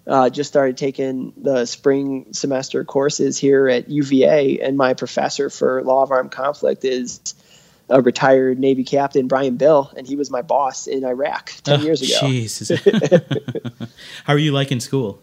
[0.06, 5.82] uh, just started taking the spring semester courses here at UVA, and my professor for
[5.82, 7.20] law of armed conflict is
[7.88, 11.84] a retired Navy captain, Brian Bill, and he was my boss in Iraq ten oh,
[11.84, 12.26] years ago.
[12.26, 13.90] Jeez,
[14.24, 15.22] how are you liking school?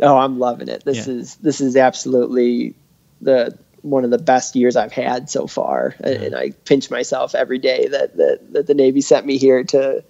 [0.00, 0.84] Oh, I'm loving it.
[0.84, 1.14] This yeah.
[1.14, 2.74] is this is absolutely
[3.20, 6.08] the one of the best years I've had so far, yeah.
[6.08, 9.64] and, and I pinch myself every day that, that that the Navy sent me here
[9.64, 10.04] to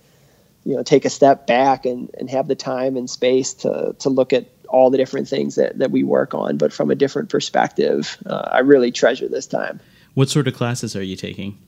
[0.70, 4.08] you know take a step back and, and have the time and space to to
[4.08, 7.28] look at all the different things that, that we work on, but from a different
[7.28, 8.16] perspective.
[8.24, 9.80] Uh, I really treasure this time.
[10.14, 11.58] What sort of classes are you taking?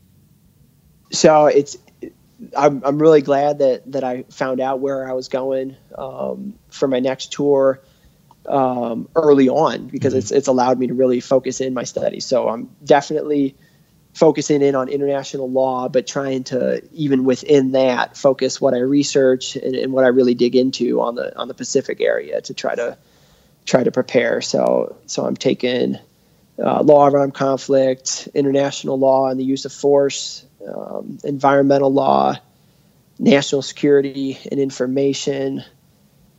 [1.11, 1.77] So it's
[2.57, 6.87] I'm, I'm really glad that that I found out where I was going um, for
[6.87, 7.81] my next tour
[8.47, 10.19] um, early on because mm-hmm.
[10.21, 12.25] it's it's allowed me to really focus in my studies.
[12.25, 13.57] So I'm definitely
[14.13, 19.57] focusing in on international law, but trying to even within that focus what I research
[19.57, 22.75] and, and, what I really dig into on the on the Pacific area to try
[22.75, 22.99] to
[23.65, 24.41] try to prepare.
[24.41, 25.99] So so I'm taking
[26.59, 32.37] uh, law of armed conflict, international law and the use of force, um, environmental law,
[33.19, 35.65] national security and information.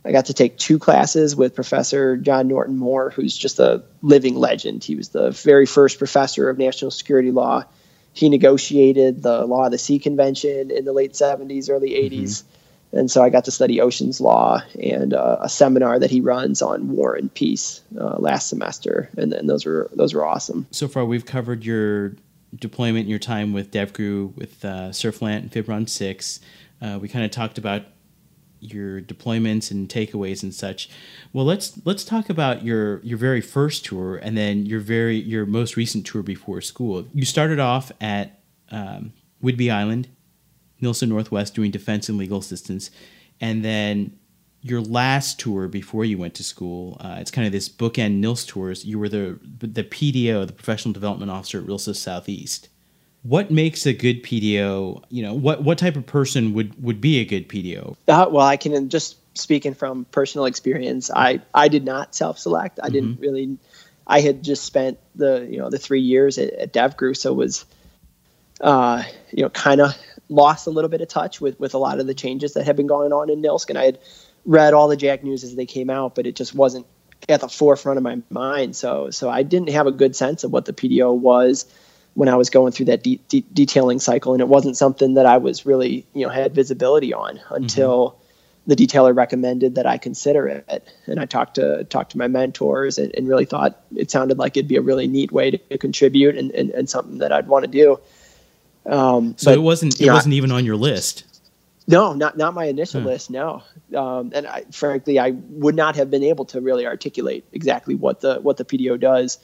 [0.04, 4.36] I got to take two classes with Professor John Norton Moore, who's just a living
[4.36, 4.84] legend.
[4.84, 7.64] He was the very first professor of national security law.
[8.12, 12.22] He negotiated the Law of the Sea Convention in the late 70s, early 80s.
[12.22, 12.98] Mm-hmm.
[12.98, 16.62] And so I got to study oceans law and uh, a seminar that he runs
[16.62, 19.10] on war and peace uh, last semester.
[19.16, 20.68] And then those were those were awesome.
[20.70, 22.12] So far, we've covered your
[22.54, 26.40] deployment, and your time with DevGru, with uh, Surflant and PHIBRON 6.
[26.80, 27.82] Uh, we kind of talked about
[28.64, 30.88] your deployments and takeaways and such.
[31.32, 35.46] Well, let's let's talk about your your very first tour and then your very your
[35.46, 37.06] most recent tour before school.
[37.12, 40.08] You started off at um, Whidbey Island,
[40.82, 42.90] NLSO Northwest, doing defense and legal assistance,
[43.40, 44.18] and then
[44.60, 46.96] your last tour before you went to school.
[47.00, 48.84] Uh, it's kind of this bookend NILS tours.
[48.84, 52.68] You were the the PDO, the professional development officer at RLSO Southeast
[53.24, 55.02] what makes a good PDO?
[55.08, 57.96] You know, what what type of person would would be a good PDO?
[58.06, 61.10] Uh, well, I can just speaking from personal experience.
[61.10, 62.78] I I did not self select.
[62.78, 62.92] I mm-hmm.
[62.92, 63.58] didn't really.
[64.06, 67.64] I had just spent the you know the three years at, at DevGru, so was,
[68.60, 69.96] uh, you know, kind of
[70.28, 72.76] lost a little bit of touch with with a lot of the changes that had
[72.76, 73.98] been going on in NLSC, and I had
[74.44, 76.86] read all the JAG news as they came out, but it just wasn't
[77.30, 78.76] at the forefront of my mind.
[78.76, 81.64] So so I didn't have a good sense of what the PDO was
[82.14, 85.26] when I was going through that de- de- detailing cycle, and it wasn't something that
[85.26, 88.70] I was really, you know, had visibility on until mm-hmm.
[88.70, 90.88] the detailer recommended that I consider it.
[91.06, 94.56] And I talked to talked to my mentors and, and, really thought it sounded like
[94.56, 97.64] it'd be a really neat way to contribute and, and, and something that I'd want
[97.64, 97.98] to do.
[98.86, 101.24] Um, so but, it wasn't it know, wasn't even on your list.
[101.86, 103.08] No, not not my initial hmm.
[103.08, 103.28] list.
[103.28, 103.62] No,
[103.94, 108.20] um, and I, frankly, I would not have been able to really articulate exactly what
[108.20, 109.38] the what the PDO does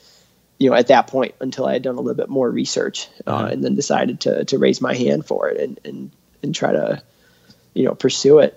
[0.61, 3.31] you know, at that point until I had done a little bit more research uh,
[3.31, 3.45] uh-huh.
[3.47, 6.11] and then decided to, to raise my hand for it and, and,
[6.43, 7.01] and try to,
[7.73, 8.55] you know, pursue it.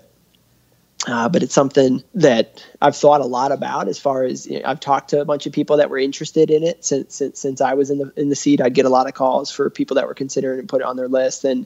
[1.07, 4.67] Uh, but it's something that I've thought a lot about as far as you know,
[4.67, 7.59] I've talked to a bunch of people that were interested in it since, since, since
[7.59, 9.95] I was in the, in the seat, I'd get a lot of calls for people
[9.95, 11.43] that were considering and put it on their list.
[11.43, 11.65] And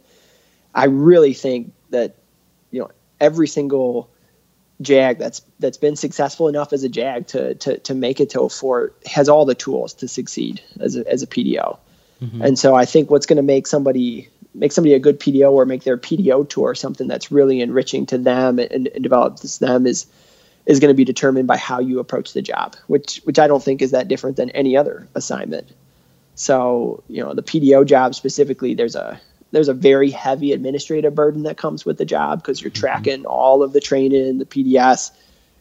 [0.74, 2.16] I really think that,
[2.72, 4.10] you know, every single
[4.82, 8.42] jag that's that's been successful enough as a jag to to to make it to
[8.42, 11.78] a fort has all the tools to succeed as a as a PDO.
[12.22, 12.42] Mm-hmm.
[12.42, 15.66] And so I think what's going to make somebody make somebody a good PDO or
[15.66, 20.06] make their PDO tour something that's really enriching to them and, and develops them is
[20.66, 23.64] is going to be determined by how you approach the job, which which I don't
[23.64, 25.72] think is that different than any other assignment.
[26.36, 29.20] So, you know, the PDO job specifically, there's a
[29.52, 32.80] there's a very heavy administrative burden that comes with the job because you're mm-hmm.
[32.80, 35.12] tracking all of the training, the PDS.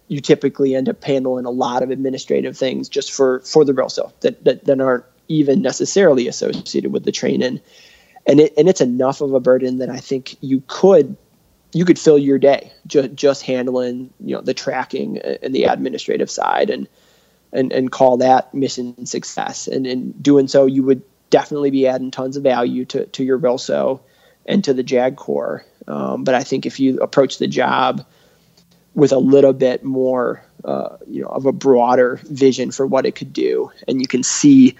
[0.08, 4.12] You typically end up handling a lot of administrative things just for for the RLSO
[4.20, 7.60] that, that that aren't even necessarily associated with the training,
[8.26, 11.16] and it and it's enough of a burden that I think you could
[11.72, 16.30] you could fill your day just just handling you know the tracking and the administrative
[16.30, 16.88] side and
[17.52, 22.10] and and call that mission success and in doing so you would definitely be adding
[22.10, 24.00] tons of value to, to your RLSO
[24.46, 25.64] and to the JAG Corps.
[25.86, 28.04] Um, but I think if you approach the job
[28.94, 33.14] with a little bit more, uh, you know, of a broader vision for what it
[33.14, 34.76] could do, and you can see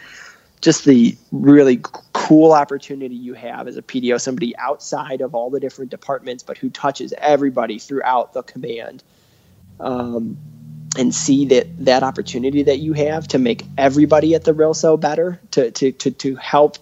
[0.61, 1.81] just the really
[2.13, 6.59] cool opportunity you have as a PDO, somebody outside of all the different departments, but
[6.59, 9.03] who touches everybody throughout the command.
[9.79, 10.37] Um,
[10.99, 15.41] and see that that opportunity that you have to make everybody at the RLSO better,
[15.53, 16.77] to to to to help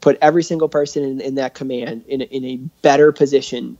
[0.00, 3.76] put every single person in, in that command in in a better position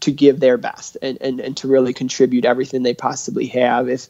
[0.00, 4.08] to give their best and, and, and to really contribute everything they possibly have if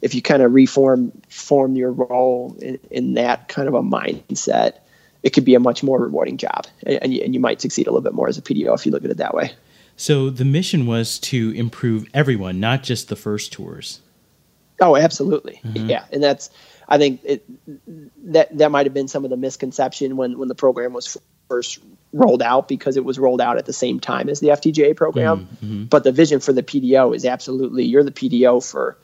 [0.00, 4.78] if you kind of reform form your role in, in that kind of a mindset
[5.22, 7.86] it could be a much more rewarding job and, and, you, and you might succeed
[7.86, 9.52] a little bit more as a pdo if you look at it that way.
[9.96, 14.00] So the mission was to improve everyone not just the first tours
[14.82, 15.60] Oh, absolutely.
[15.64, 15.88] Mm-hmm.
[15.88, 16.50] Yeah, and that's
[16.88, 17.44] I think it,
[18.32, 21.16] that that might have been some of the misconception when when the program was
[21.48, 21.78] first
[22.12, 25.48] rolled out because it was rolled out at the same time as the FTJA program.
[25.62, 25.84] Mm-hmm.
[25.84, 28.98] But the vision for the PDO is absolutely you're the PDO for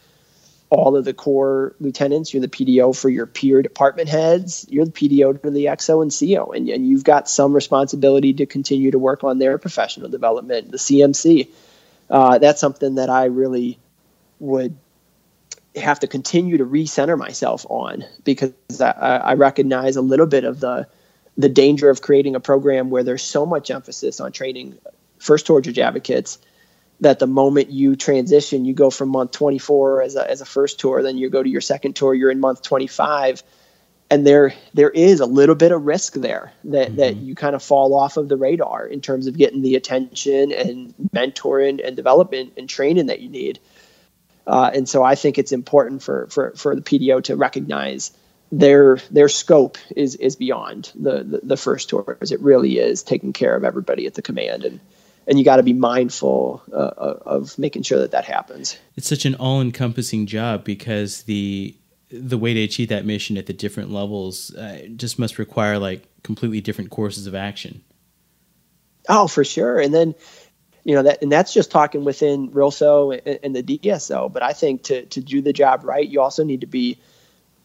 [0.70, 2.34] all of the core lieutenants.
[2.34, 4.66] You're the PDO for your peer department heads.
[4.68, 8.46] You're the PDO to the XO and CO, and, and you've got some responsibility to
[8.46, 10.70] continue to work on their professional development.
[10.70, 11.48] The CMC,
[12.10, 13.78] uh, that's something that I really
[14.40, 14.76] would
[15.76, 20.60] have to continue to recenter myself on because I, I recognize a little bit of
[20.60, 20.88] the
[21.36, 24.76] the danger of creating a program where there's so much emphasis on training
[25.18, 26.38] first tour judge advocates
[27.00, 30.80] that the moment you transition, you go from month 24 as a, as a first
[30.80, 33.42] tour, then you go to your second tour, you're in month 25.
[34.10, 36.96] And there, there is a little bit of risk there that, mm-hmm.
[36.96, 40.50] that you kind of fall off of the radar in terms of getting the attention
[40.50, 43.60] and mentoring and development and training that you need.
[44.48, 48.12] Uh, and so I think it's important for, for, for the PDO to recognize
[48.50, 52.32] their their scope is is beyond the, the, the first tours.
[52.32, 54.80] It really is taking care of everybody at the command, and
[55.26, 58.78] and you got to be mindful uh, uh, of making sure that that happens.
[58.96, 61.76] It's such an all encompassing job because the
[62.10, 66.08] the way to achieve that mission at the different levels uh, just must require like
[66.22, 67.84] completely different courses of action.
[69.10, 70.14] Oh, for sure, and then
[70.84, 74.32] you know that and that's just talking within RLSO and, and the DSO.
[74.32, 76.98] But I think to to do the job right, you also need to be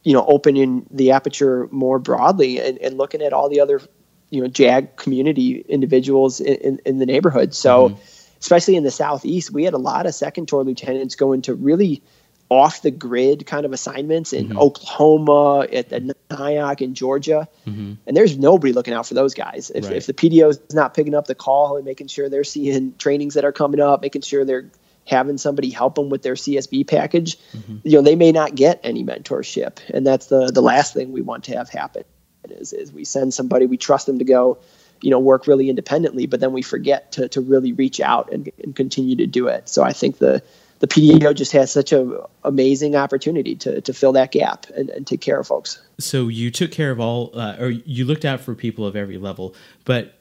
[0.04, 3.82] you know opening the aperture more broadly and, and looking at all the other
[4.30, 8.02] you know jag community individuals in, in, in the neighborhood so mm-hmm.
[8.40, 12.02] especially in the southeast we had a lot of second tour lieutenants going to really
[12.50, 14.60] off the grid kind of assignments in mm-hmm.
[14.60, 17.48] Oklahoma, at the Nyack in Georgia.
[17.66, 17.94] Mm-hmm.
[18.06, 19.72] And there's nobody looking out for those guys.
[19.74, 19.96] If, right.
[19.96, 23.34] if the PDO is not picking up the call and making sure they're seeing trainings
[23.36, 24.70] that are coming up, making sure they're
[25.06, 27.78] having somebody help them with their CSB package, mm-hmm.
[27.84, 29.80] you know, they may not get any mentorship.
[29.90, 32.04] And that's the the last thing we want to have happen
[32.50, 34.60] is is we send somebody, we trust them to go,
[35.02, 38.50] you know, work really independently, but then we forget to to really reach out and,
[38.64, 39.68] and continue to do it.
[39.70, 40.44] So I think the
[40.84, 45.08] the PDO just has such an amazing opportunity to, to fill that gap and, and
[45.08, 45.82] take care of folks.
[45.98, 49.18] So you took care of all, uh, or you looked out for people of every
[49.18, 49.56] level,
[49.86, 50.20] but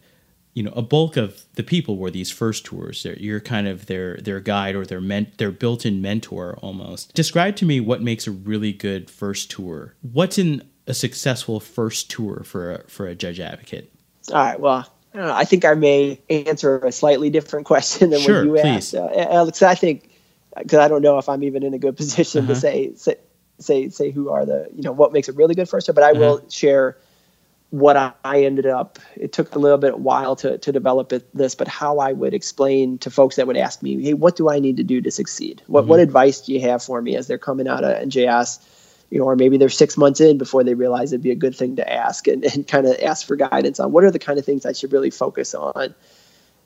[0.54, 4.18] you know a bulk of the people were these first tours you're kind of their
[4.18, 8.30] their guide or their men, their built-in mentor almost describe to me what makes a
[8.30, 13.40] really good first tour what's in a successful first tour for a, for a judge
[13.40, 13.90] advocate
[14.28, 18.40] all right well I, I think I may answer a slightly different question than sure,
[18.40, 18.92] what you please.
[18.92, 19.62] asked, uh, Alex.
[19.62, 20.11] I think
[20.56, 22.54] because I don't know if I'm even in a good position uh-huh.
[22.54, 23.16] to say, say
[23.58, 26.04] say say who are the you know what makes a really good first tour, but
[26.04, 26.20] I uh-huh.
[26.20, 26.96] will share
[27.72, 31.54] what I ended up, it took a little bit while to, to develop it, this,
[31.54, 34.58] but how I would explain to folks that would ask me, hey, what do I
[34.58, 35.62] need to do to succeed?
[35.68, 35.88] What, mm-hmm.
[35.88, 38.60] what advice do you have for me as they're coming out of NJS?
[39.08, 41.56] You know, or maybe they're six months in before they realize it'd be a good
[41.56, 44.38] thing to ask and, and kind of ask for guidance on what are the kind
[44.38, 45.94] of things I should really focus on.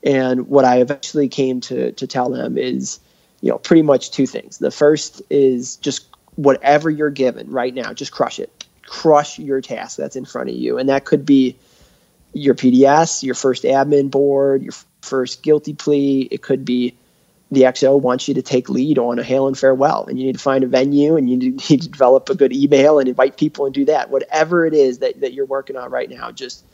[0.03, 2.99] And what I eventually came to, to tell them is,
[3.41, 4.57] you know, pretty much two things.
[4.57, 8.57] The first is just whatever you're given right now, just crush it
[8.87, 10.79] crush your task that's in front of you.
[10.79, 11.55] And that could be
[12.33, 16.27] your PDS, your first admin board, your first guilty plea.
[16.31, 16.95] It could be
[17.51, 20.33] the XO wants you to take lead on a hail and farewell, and you need
[20.33, 21.37] to find a venue and you
[21.69, 24.09] need to develop a good email and invite people and do that.
[24.09, 26.65] Whatever it is that, that you're working on right now, just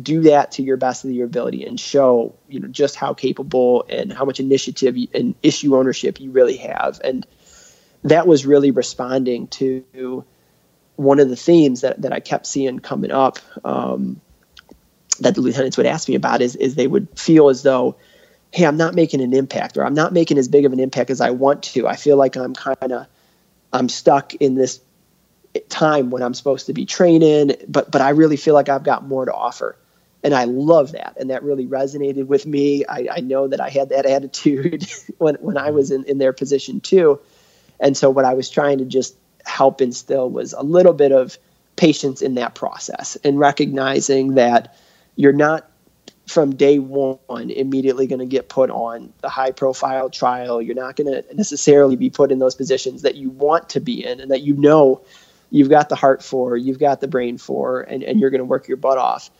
[0.00, 3.84] do that to your best of your ability and show you know just how capable
[3.88, 7.00] and how much initiative and issue ownership you really have.
[7.02, 7.26] And
[8.04, 10.24] that was really responding to
[10.96, 14.20] one of the themes that, that I kept seeing coming up um,
[15.20, 17.96] that the lieutenants would ask me about is, is they would feel as though,
[18.52, 21.10] hey, I'm not making an impact or I'm not making as big of an impact
[21.10, 21.86] as I want to.
[21.86, 23.06] I feel like I'm kind of
[23.72, 24.80] I'm stuck in this
[25.68, 29.06] time when I'm supposed to be training, but but I really feel like I've got
[29.06, 29.76] more to offer.
[30.22, 31.16] And I love that.
[31.18, 32.84] And that really resonated with me.
[32.84, 34.86] I, I know that I had that attitude
[35.18, 37.20] when, when I was in, in their position too.
[37.80, 41.38] And so what I was trying to just help instill was a little bit of
[41.76, 44.76] patience in that process and recognizing that
[45.14, 45.70] you're not
[46.26, 50.60] from day one immediately going to get put on the high profile trial.
[50.60, 54.04] You're not going to necessarily be put in those positions that you want to be
[54.04, 55.02] in and that you know
[55.50, 58.44] you've got the heart for, you've got the brain for, and, and you're going to
[58.44, 59.30] work your butt off.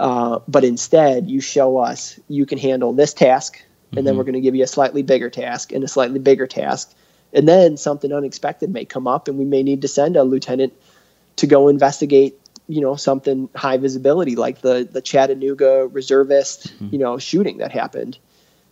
[0.00, 4.06] Uh, but instead, you show us you can handle this task, and mm-hmm.
[4.06, 6.94] then we're going to give you a slightly bigger task and a slightly bigger task
[7.32, 10.72] and then something unexpected may come up and we may need to send a lieutenant
[11.36, 12.38] to go investigate
[12.68, 16.88] you know something high visibility like the the Chattanooga reservist mm-hmm.
[16.92, 18.18] you know shooting that happened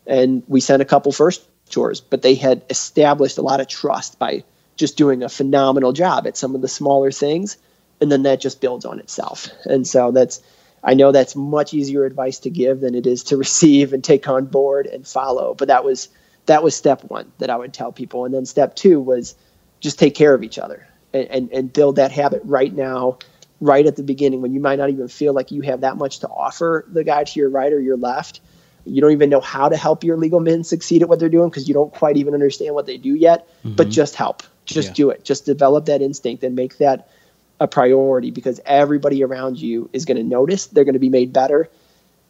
[0.06, 4.18] and we sent a couple first tours but they had established a lot of trust
[4.18, 4.44] by
[4.76, 7.56] just doing a phenomenal job at some of the smaller things
[8.00, 10.42] and then that just builds on itself and so that's
[10.82, 14.28] I know that's much easier advice to give than it is to receive and take
[14.28, 15.54] on board and follow.
[15.54, 16.08] But that was
[16.46, 19.34] that was step one that I would tell people, and then step two was
[19.80, 23.18] just take care of each other and, and, and build that habit right now,
[23.60, 26.20] right at the beginning when you might not even feel like you have that much
[26.20, 28.40] to offer the guy to your right or your left.
[28.84, 31.50] You don't even know how to help your legal men succeed at what they're doing
[31.50, 33.46] because you don't quite even understand what they do yet.
[33.58, 33.74] Mm-hmm.
[33.74, 34.94] But just help, just yeah.
[34.94, 37.10] do it, just develop that instinct and make that
[37.61, 40.66] a priority because everybody around you is going to notice.
[40.66, 41.68] They're going to be made better.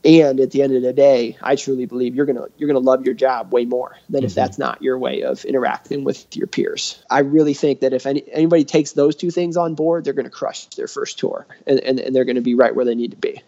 [0.04, 3.04] And at the end of the day, I truly believe you're gonna you're gonna love
[3.04, 4.26] your job way more than mm-hmm.
[4.26, 7.02] if that's not your way of interacting with your peers.
[7.10, 10.30] I really think that if any, anybody takes those two things on board, they're gonna
[10.30, 13.16] crush their first tour and, and, and they're gonna be right where they need to
[13.16, 13.42] be.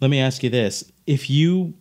[0.00, 1.74] Let me ask you this: If you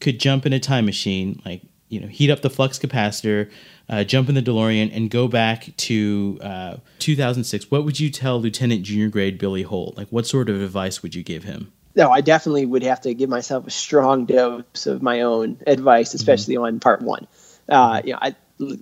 [0.00, 3.48] could jump in a time machine, like you know, heat up the flux capacitor,
[3.90, 8.40] uh, jump in the DeLorean, and go back to uh, 2006, what would you tell
[8.40, 9.96] Lieutenant Junior Grade Billy Holt?
[9.96, 11.72] Like, what sort of advice would you give him?
[11.96, 16.14] No, I definitely would have to give myself a strong dose of my own advice,
[16.14, 16.64] especially mm-hmm.
[16.64, 17.26] on part one.
[17.68, 18.36] Uh, you know, I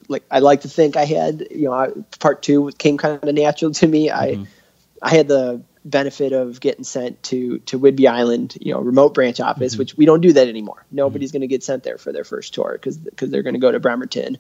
[0.09, 1.89] like I like to think I had you know I,
[2.19, 4.09] part two came kind of natural to me.
[4.09, 4.43] Mm-hmm.
[4.43, 9.15] I I had the benefit of getting sent to to Whidbey Island, you know, remote
[9.15, 9.79] branch office, mm-hmm.
[9.79, 10.85] which we don't do that anymore.
[10.91, 11.37] Nobody's mm-hmm.
[11.39, 13.73] going to get sent there for their first tour because because they're going to go
[13.73, 14.39] to Bremerton.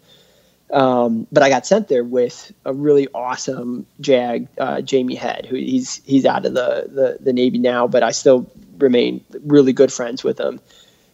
[0.70, 5.56] Um, but I got sent there with a really awesome JAG, uh, Jamie Head, who
[5.56, 9.92] he's he's out of the, the, the Navy now, but I still remain really good
[9.92, 10.60] friends with him.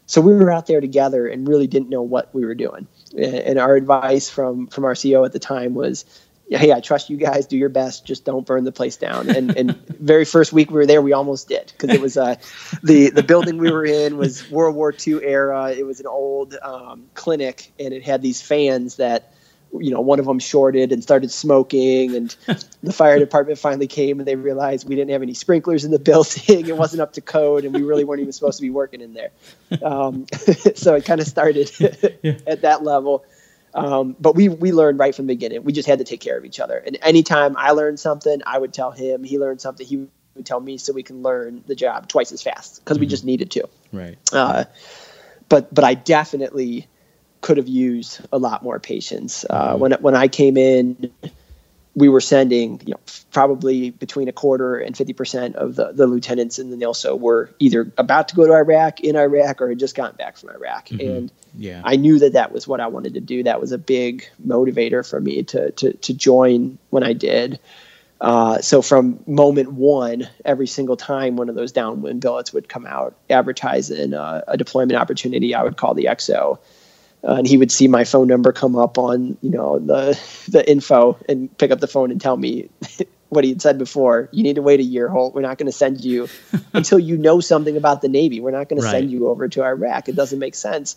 [0.06, 2.86] So we were out there together and really didn't know what we were doing.
[3.16, 6.04] And our advice from from our CEO at the time was,
[6.50, 7.46] "Hey, I trust you guys.
[7.46, 8.04] Do your best.
[8.04, 11.12] Just don't burn the place down." And and very first week we were there, we
[11.12, 12.34] almost did because it was uh,
[12.82, 15.70] the the building we were in was World War II era.
[15.70, 19.32] It was an old um, clinic, and it had these fans that
[19.80, 22.36] you know, one of them shorted and started smoking, and
[22.82, 25.98] the fire department finally came and they realized we didn't have any sprinklers in the
[26.10, 26.66] building.
[26.66, 29.14] it wasn't up to code, and we really weren't even supposed to be working in
[29.14, 29.30] there.
[29.82, 30.26] Um,
[30.74, 31.70] so it kind of started
[32.22, 32.38] yeah.
[32.46, 33.24] at that level.
[33.74, 35.64] Um, but we we learned right from the beginning.
[35.64, 36.78] We just had to take care of each other.
[36.78, 39.24] And anytime I learned something, I would tell him.
[39.24, 40.06] He learned something, he
[40.36, 43.02] would tell me, so we can learn the job twice as fast because mm-hmm.
[43.02, 43.68] we just needed to.
[43.92, 44.16] Right.
[44.32, 44.64] Uh,
[45.48, 46.86] but but I definitely
[47.44, 49.44] could have used a lot more patience.
[49.50, 49.78] Uh, mm-hmm.
[49.78, 51.12] When when I came in,
[51.94, 53.00] we were sending you know
[53.32, 57.50] probably between a quarter and fifty percent of the, the lieutenants in the NLSO were
[57.58, 60.88] either about to go to Iraq, in Iraq, or had just gotten back from Iraq.
[60.88, 61.00] Mm-hmm.
[61.00, 61.82] And yeah.
[61.84, 63.42] I knew that that was what I wanted to do.
[63.42, 67.60] That was a big motivator for me to to to join when I did.
[68.22, 72.86] Uh, so from moment one, every single time one of those downwind billets would come
[72.86, 76.58] out, advertising uh, a deployment opportunity, I would call the XO
[77.26, 80.18] uh, and he would see my phone number come up on you know the
[80.48, 82.68] the info and pick up the phone and tell me
[83.28, 84.28] what he had said before.
[84.32, 85.34] You need to wait a year, Holt.
[85.34, 86.28] We're not going to send you
[86.72, 88.40] until you know something about the Navy.
[88.40, 88.90] We're not going right.
[88.90, 90.08] to send you over to Iraq.
[90.08, 90.96] It doesn't make sense.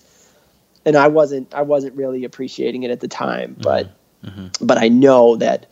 [0.85, 3.61] And I wasn't I wasn't really appreciating it at the time, mm-hmm.
[3.61, 3.91] but
[4.23, 4.65] mm-hmm.
[4.65, 5.67] but I know that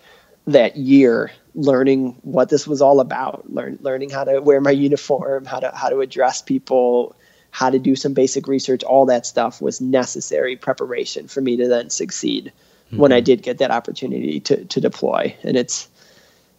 [0.48, 5.46] that year learning what this was all about, learn, learning how to wear my uniform,
[5.46, 7.16] how to how to address people,
[7.56, 11.70] how to do some basic research, all that stuff was necessary preparation for me to
[11.70, 12.52] then succeed
[12.88, 12.98] mm-hmm.
[12.98, 15.34] when I did get that opportunity to to deploy.
[15.42, 15.88] And it's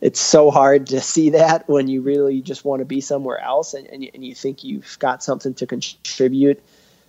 [0.01, 3.74] it's so hard to see that when you really just want to be somewhere else
[3.74, 6.62] and, and, you, and you think you've got something to contribute.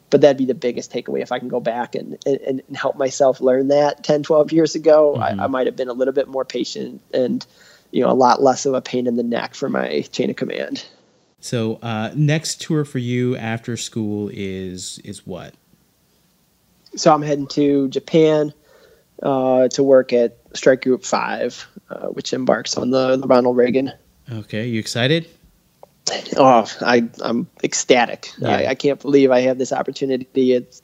[0.10, 1.22] But that'd be the biggest takeaway.
[1.22, 4.76] If I can go back and, and, and help myself learn that 10, 12 years
[4.76, 5.40] ago, mm-hmm.
[5.40, 7.46] I, I might have been a little bit more patient and,
[7.92, 10.36] you know, a lot less of a pain in the neck for my chain of
[10.36, 10.86] command.
[11.48, 15.54] So uh, next tour for you after school is is what?
[16.98, 18.54] So I'm heading to Japan
[19.24, 23.94] uh, to work at Strike Group Five, uh, which embarks on the, the Ronald Reagan.
[24.30, 25.30] Okay, you excited?
[26.36, 28.30] Oh, I I'm ecstatic.
[28.40, 28.50] Yeah.
[28.50, 30.52] I, I, can't believe I have this opportunity.
[30.52, 30.82] It's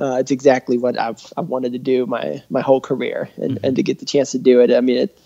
[0.00, 3.64] uh, it's exactly what I've I've wanted to do my my whole career, and mm-hmm.
[3.64, 4.72] and to get the chance to do it.
[4.72, 5.16] I mean, it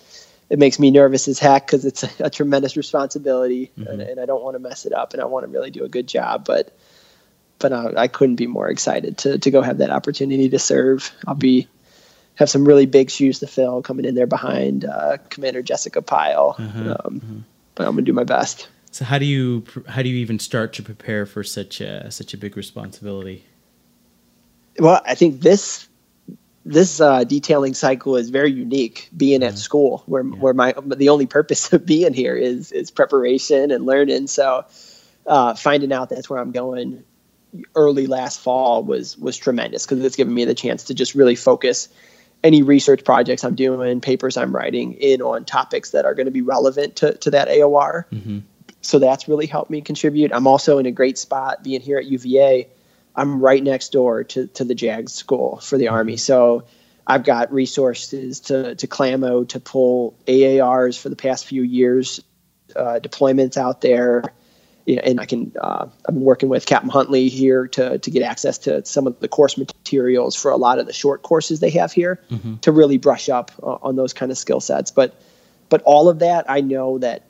[0.51, 3.89] it makes me nervous as heck because it's a, a, tremendous responsibility, mm-hmm.
[3.89, 5.85] and, and, I don't want to mess it up, and I want to really do
[5.85, 6.45] a good job.
[6.45, 6.77] But
[7.59, 11.13] but I, I, couldn't be more excited to to go have that opportunity to serve.
[11.27, 11.69] I'll be
[12.37, 16.55] have some really big shoes to fill coming in there behind uh, Commander Jessica Pyle,
[16.59, 16.79] uh-huh.
[16.79, 17.35] Um, uh-huh.
[17.75, 18.69] but I'm gonna do my best.
[18.91, 22.33] So how do you how do you even start to prepare for such a such
[22.33, 23.45] a big responsibility?
[24.79, 25.88] Well, I think this
[26.69, 30.35] this uh, detailing cycle is very unique being at school where, yeah.
[30.37, 34.65] where my the only purpose of being here is is preparation and learning so
[35.27, 37.03] uh, finding out that's where i'm going
[37.75, 41.35] early last fall was was tremendous because it's given me the chance to just really
[41.35, 41.89] focus
[42.45, 46.31] any research projects i'm doing papers i'm writing in on topics that are going to
[46.33, 48.41] be relevant to, to that aor mm-hmm.
[48.83, 50.31] so that's really helped me contribute.
[50.35, 52.69] I'm also in a great spot being here at UVA.
[53.19, 55.95] I'm right next door to, to the JAG school for the mm-hmm.
[55.95, 56.17] Army.
[56.17, 56.67] So
[57.05, 62.23] I've got resources to, to CLAMO to pull AARs for the past few years,
[62.77, 64.23] uh, deployments out there.
[64.87, 68.59] And I can, uh, I've been working with Captain Huntley here to, to get access
[68.59, 71.93] to some of the course materials for a lot of the short courses they have
[71.93, 72.57] here mm-hmm.
[72.59, 74.93] to really brush up on those kind of skill sets.
[74.93, 75.21] But,
[75.69, 77.25] but all of that, I know that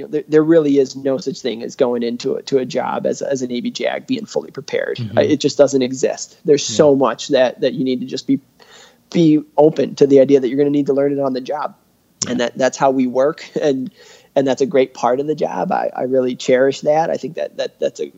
[0.00, 2.64] you know, there, there really is no such thing as going into it to a
[2.64, 4.96] job as, as a Navy JAG being fully prepared.
[4.96, 5.18] Mm-hmm.
[5.18, 6.38] It just doesn't exist.
[6.46, 6.76] There's yeah.
[6.76, 8.40] so much that, that you need to just be,
[9.12, 11.40] be open to the idea that you're going to need to learn it on the
[11.42, 11.76] job.
[12.24, 12.30] Yeah.
[12.30, 13.44] And that, that's how we work.
[13.60, 13.92] And,
[14.34, 15.70] and that's a great part of the job.
[15.70, 17.10] I, I really cherish that.
[17.10, 18.10] I think that, that that's a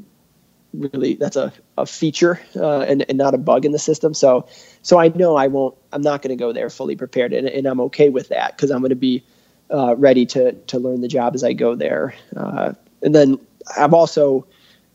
[0.73, 4.15] really, that's a, a feature uh, and, and not a bug in the system.
[4.15, 4.47] So,
[4.83, 7.67] so I know I won't, I'm not going to go there fully prepared and, and
[7.67, 9.25] I'm okay with that because I'm going to be,
[9.73, 12.15] uh, ready to to learn the job as I go there.
[12.37, 13.39] Uh, and then
[13.77, 14.47] I've also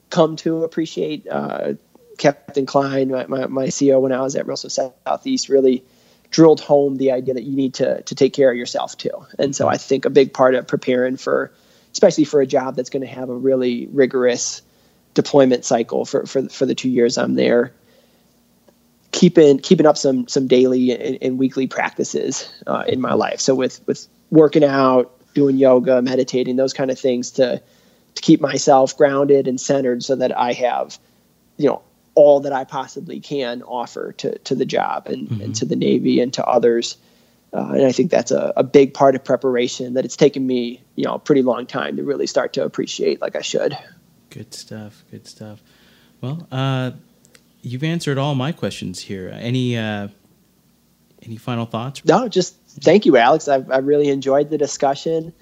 [0.10, 1.74] come to appreciate uh,
[2.18, 5.84] Captain Klein, my, my, my, CO when I was at RLSO Southeast, really
[6.30, 9.26] drilled home the idea that you need to to take care of yourself too.
[9.40, 11.52] And so I think a big part of preparing for,
[11.92, 14.62] especially for a job that's going to have a really rigorous
[15.14, 17.74] deployment cycle for for for the two years I'm there.
[19.12, 23.40] Keeping keeping up some some daily and, and weekly practices uh, in my life.
[23.40, 27.62] So with with working out, doing yoga, meditating, those kind of things to
[28.16, 30.98] to keep myself grounded and centered so that I have,
[31.58, 31.84] you know,
[32.16, 35.42] all that I possibly can offer to to the job and, mm-hmm.
[35.42, 36.98] and to the Navy and to others.
[37.54, 40.82] Uh, and I think that's a, a big part of preparation that it's taken me,
[40.96, 43.78] you know, a pretty long time to really start to appreciate like I should.
[44.30, 45.06] Good stuff.
[45.10, 45.62] Good stuff.
[46.20, 46.92] Well, uh,
[47.62, 49.30] you've answered all my questions here.
[49.32, 50.10] Any uh,
[51.22, 52.04] any final thoughts?
[52.04, 53.48] No, just thank you, Alex.
[53.48, 55.34] I've, I really enjoyed the discussion.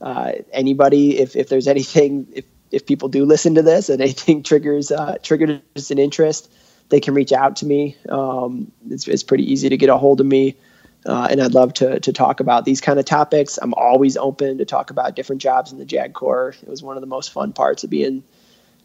[0.00, 4.42] Uh, anybody, if, if there's anything, if, if people do listen to this and anything
[4.42, 6.52] triggers uh, triggers an interest,
[6.88, 7.96] they can reach out to me.
[8.08, 10.56] Um, it's, it's pretty easy to get a hold of me.
[11.04, 13.58] Uh, and I'd love to, to talk about these kind of topics.
[13.60, 16.54] I'm always open to talk about different jobs in the JAG Corps.
[16.62, 18.22] It was one of the most fun parts of being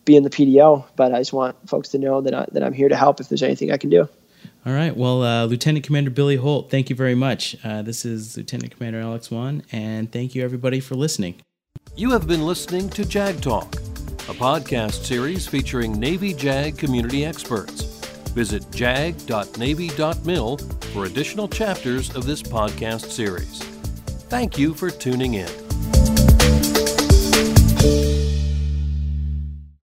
[0.05, 0.86] being the PDO.
[0.95, 3.30] But I just want folks to know that I, that I'm here to help if
[3.30, 4.10] there's anything I can do.
[4.68, 4.95] All right.
[4.95, 7.55] Well, uh, Lieutenant Commander Billy Holt, thank you very much.
[7.63, 11.36] Uh, this is Lieutenant Commander Alex Wann, and thank you everybody for listening.
[11.95, 17.84] You have been listening to JAG Talk, a podcast series featuring Navy JAG community experts.
[18.32, 23.63] Visit jag.navy.mil for additional chapters of this podcast series.
[24.28, 25.47] Thank you for tuning in.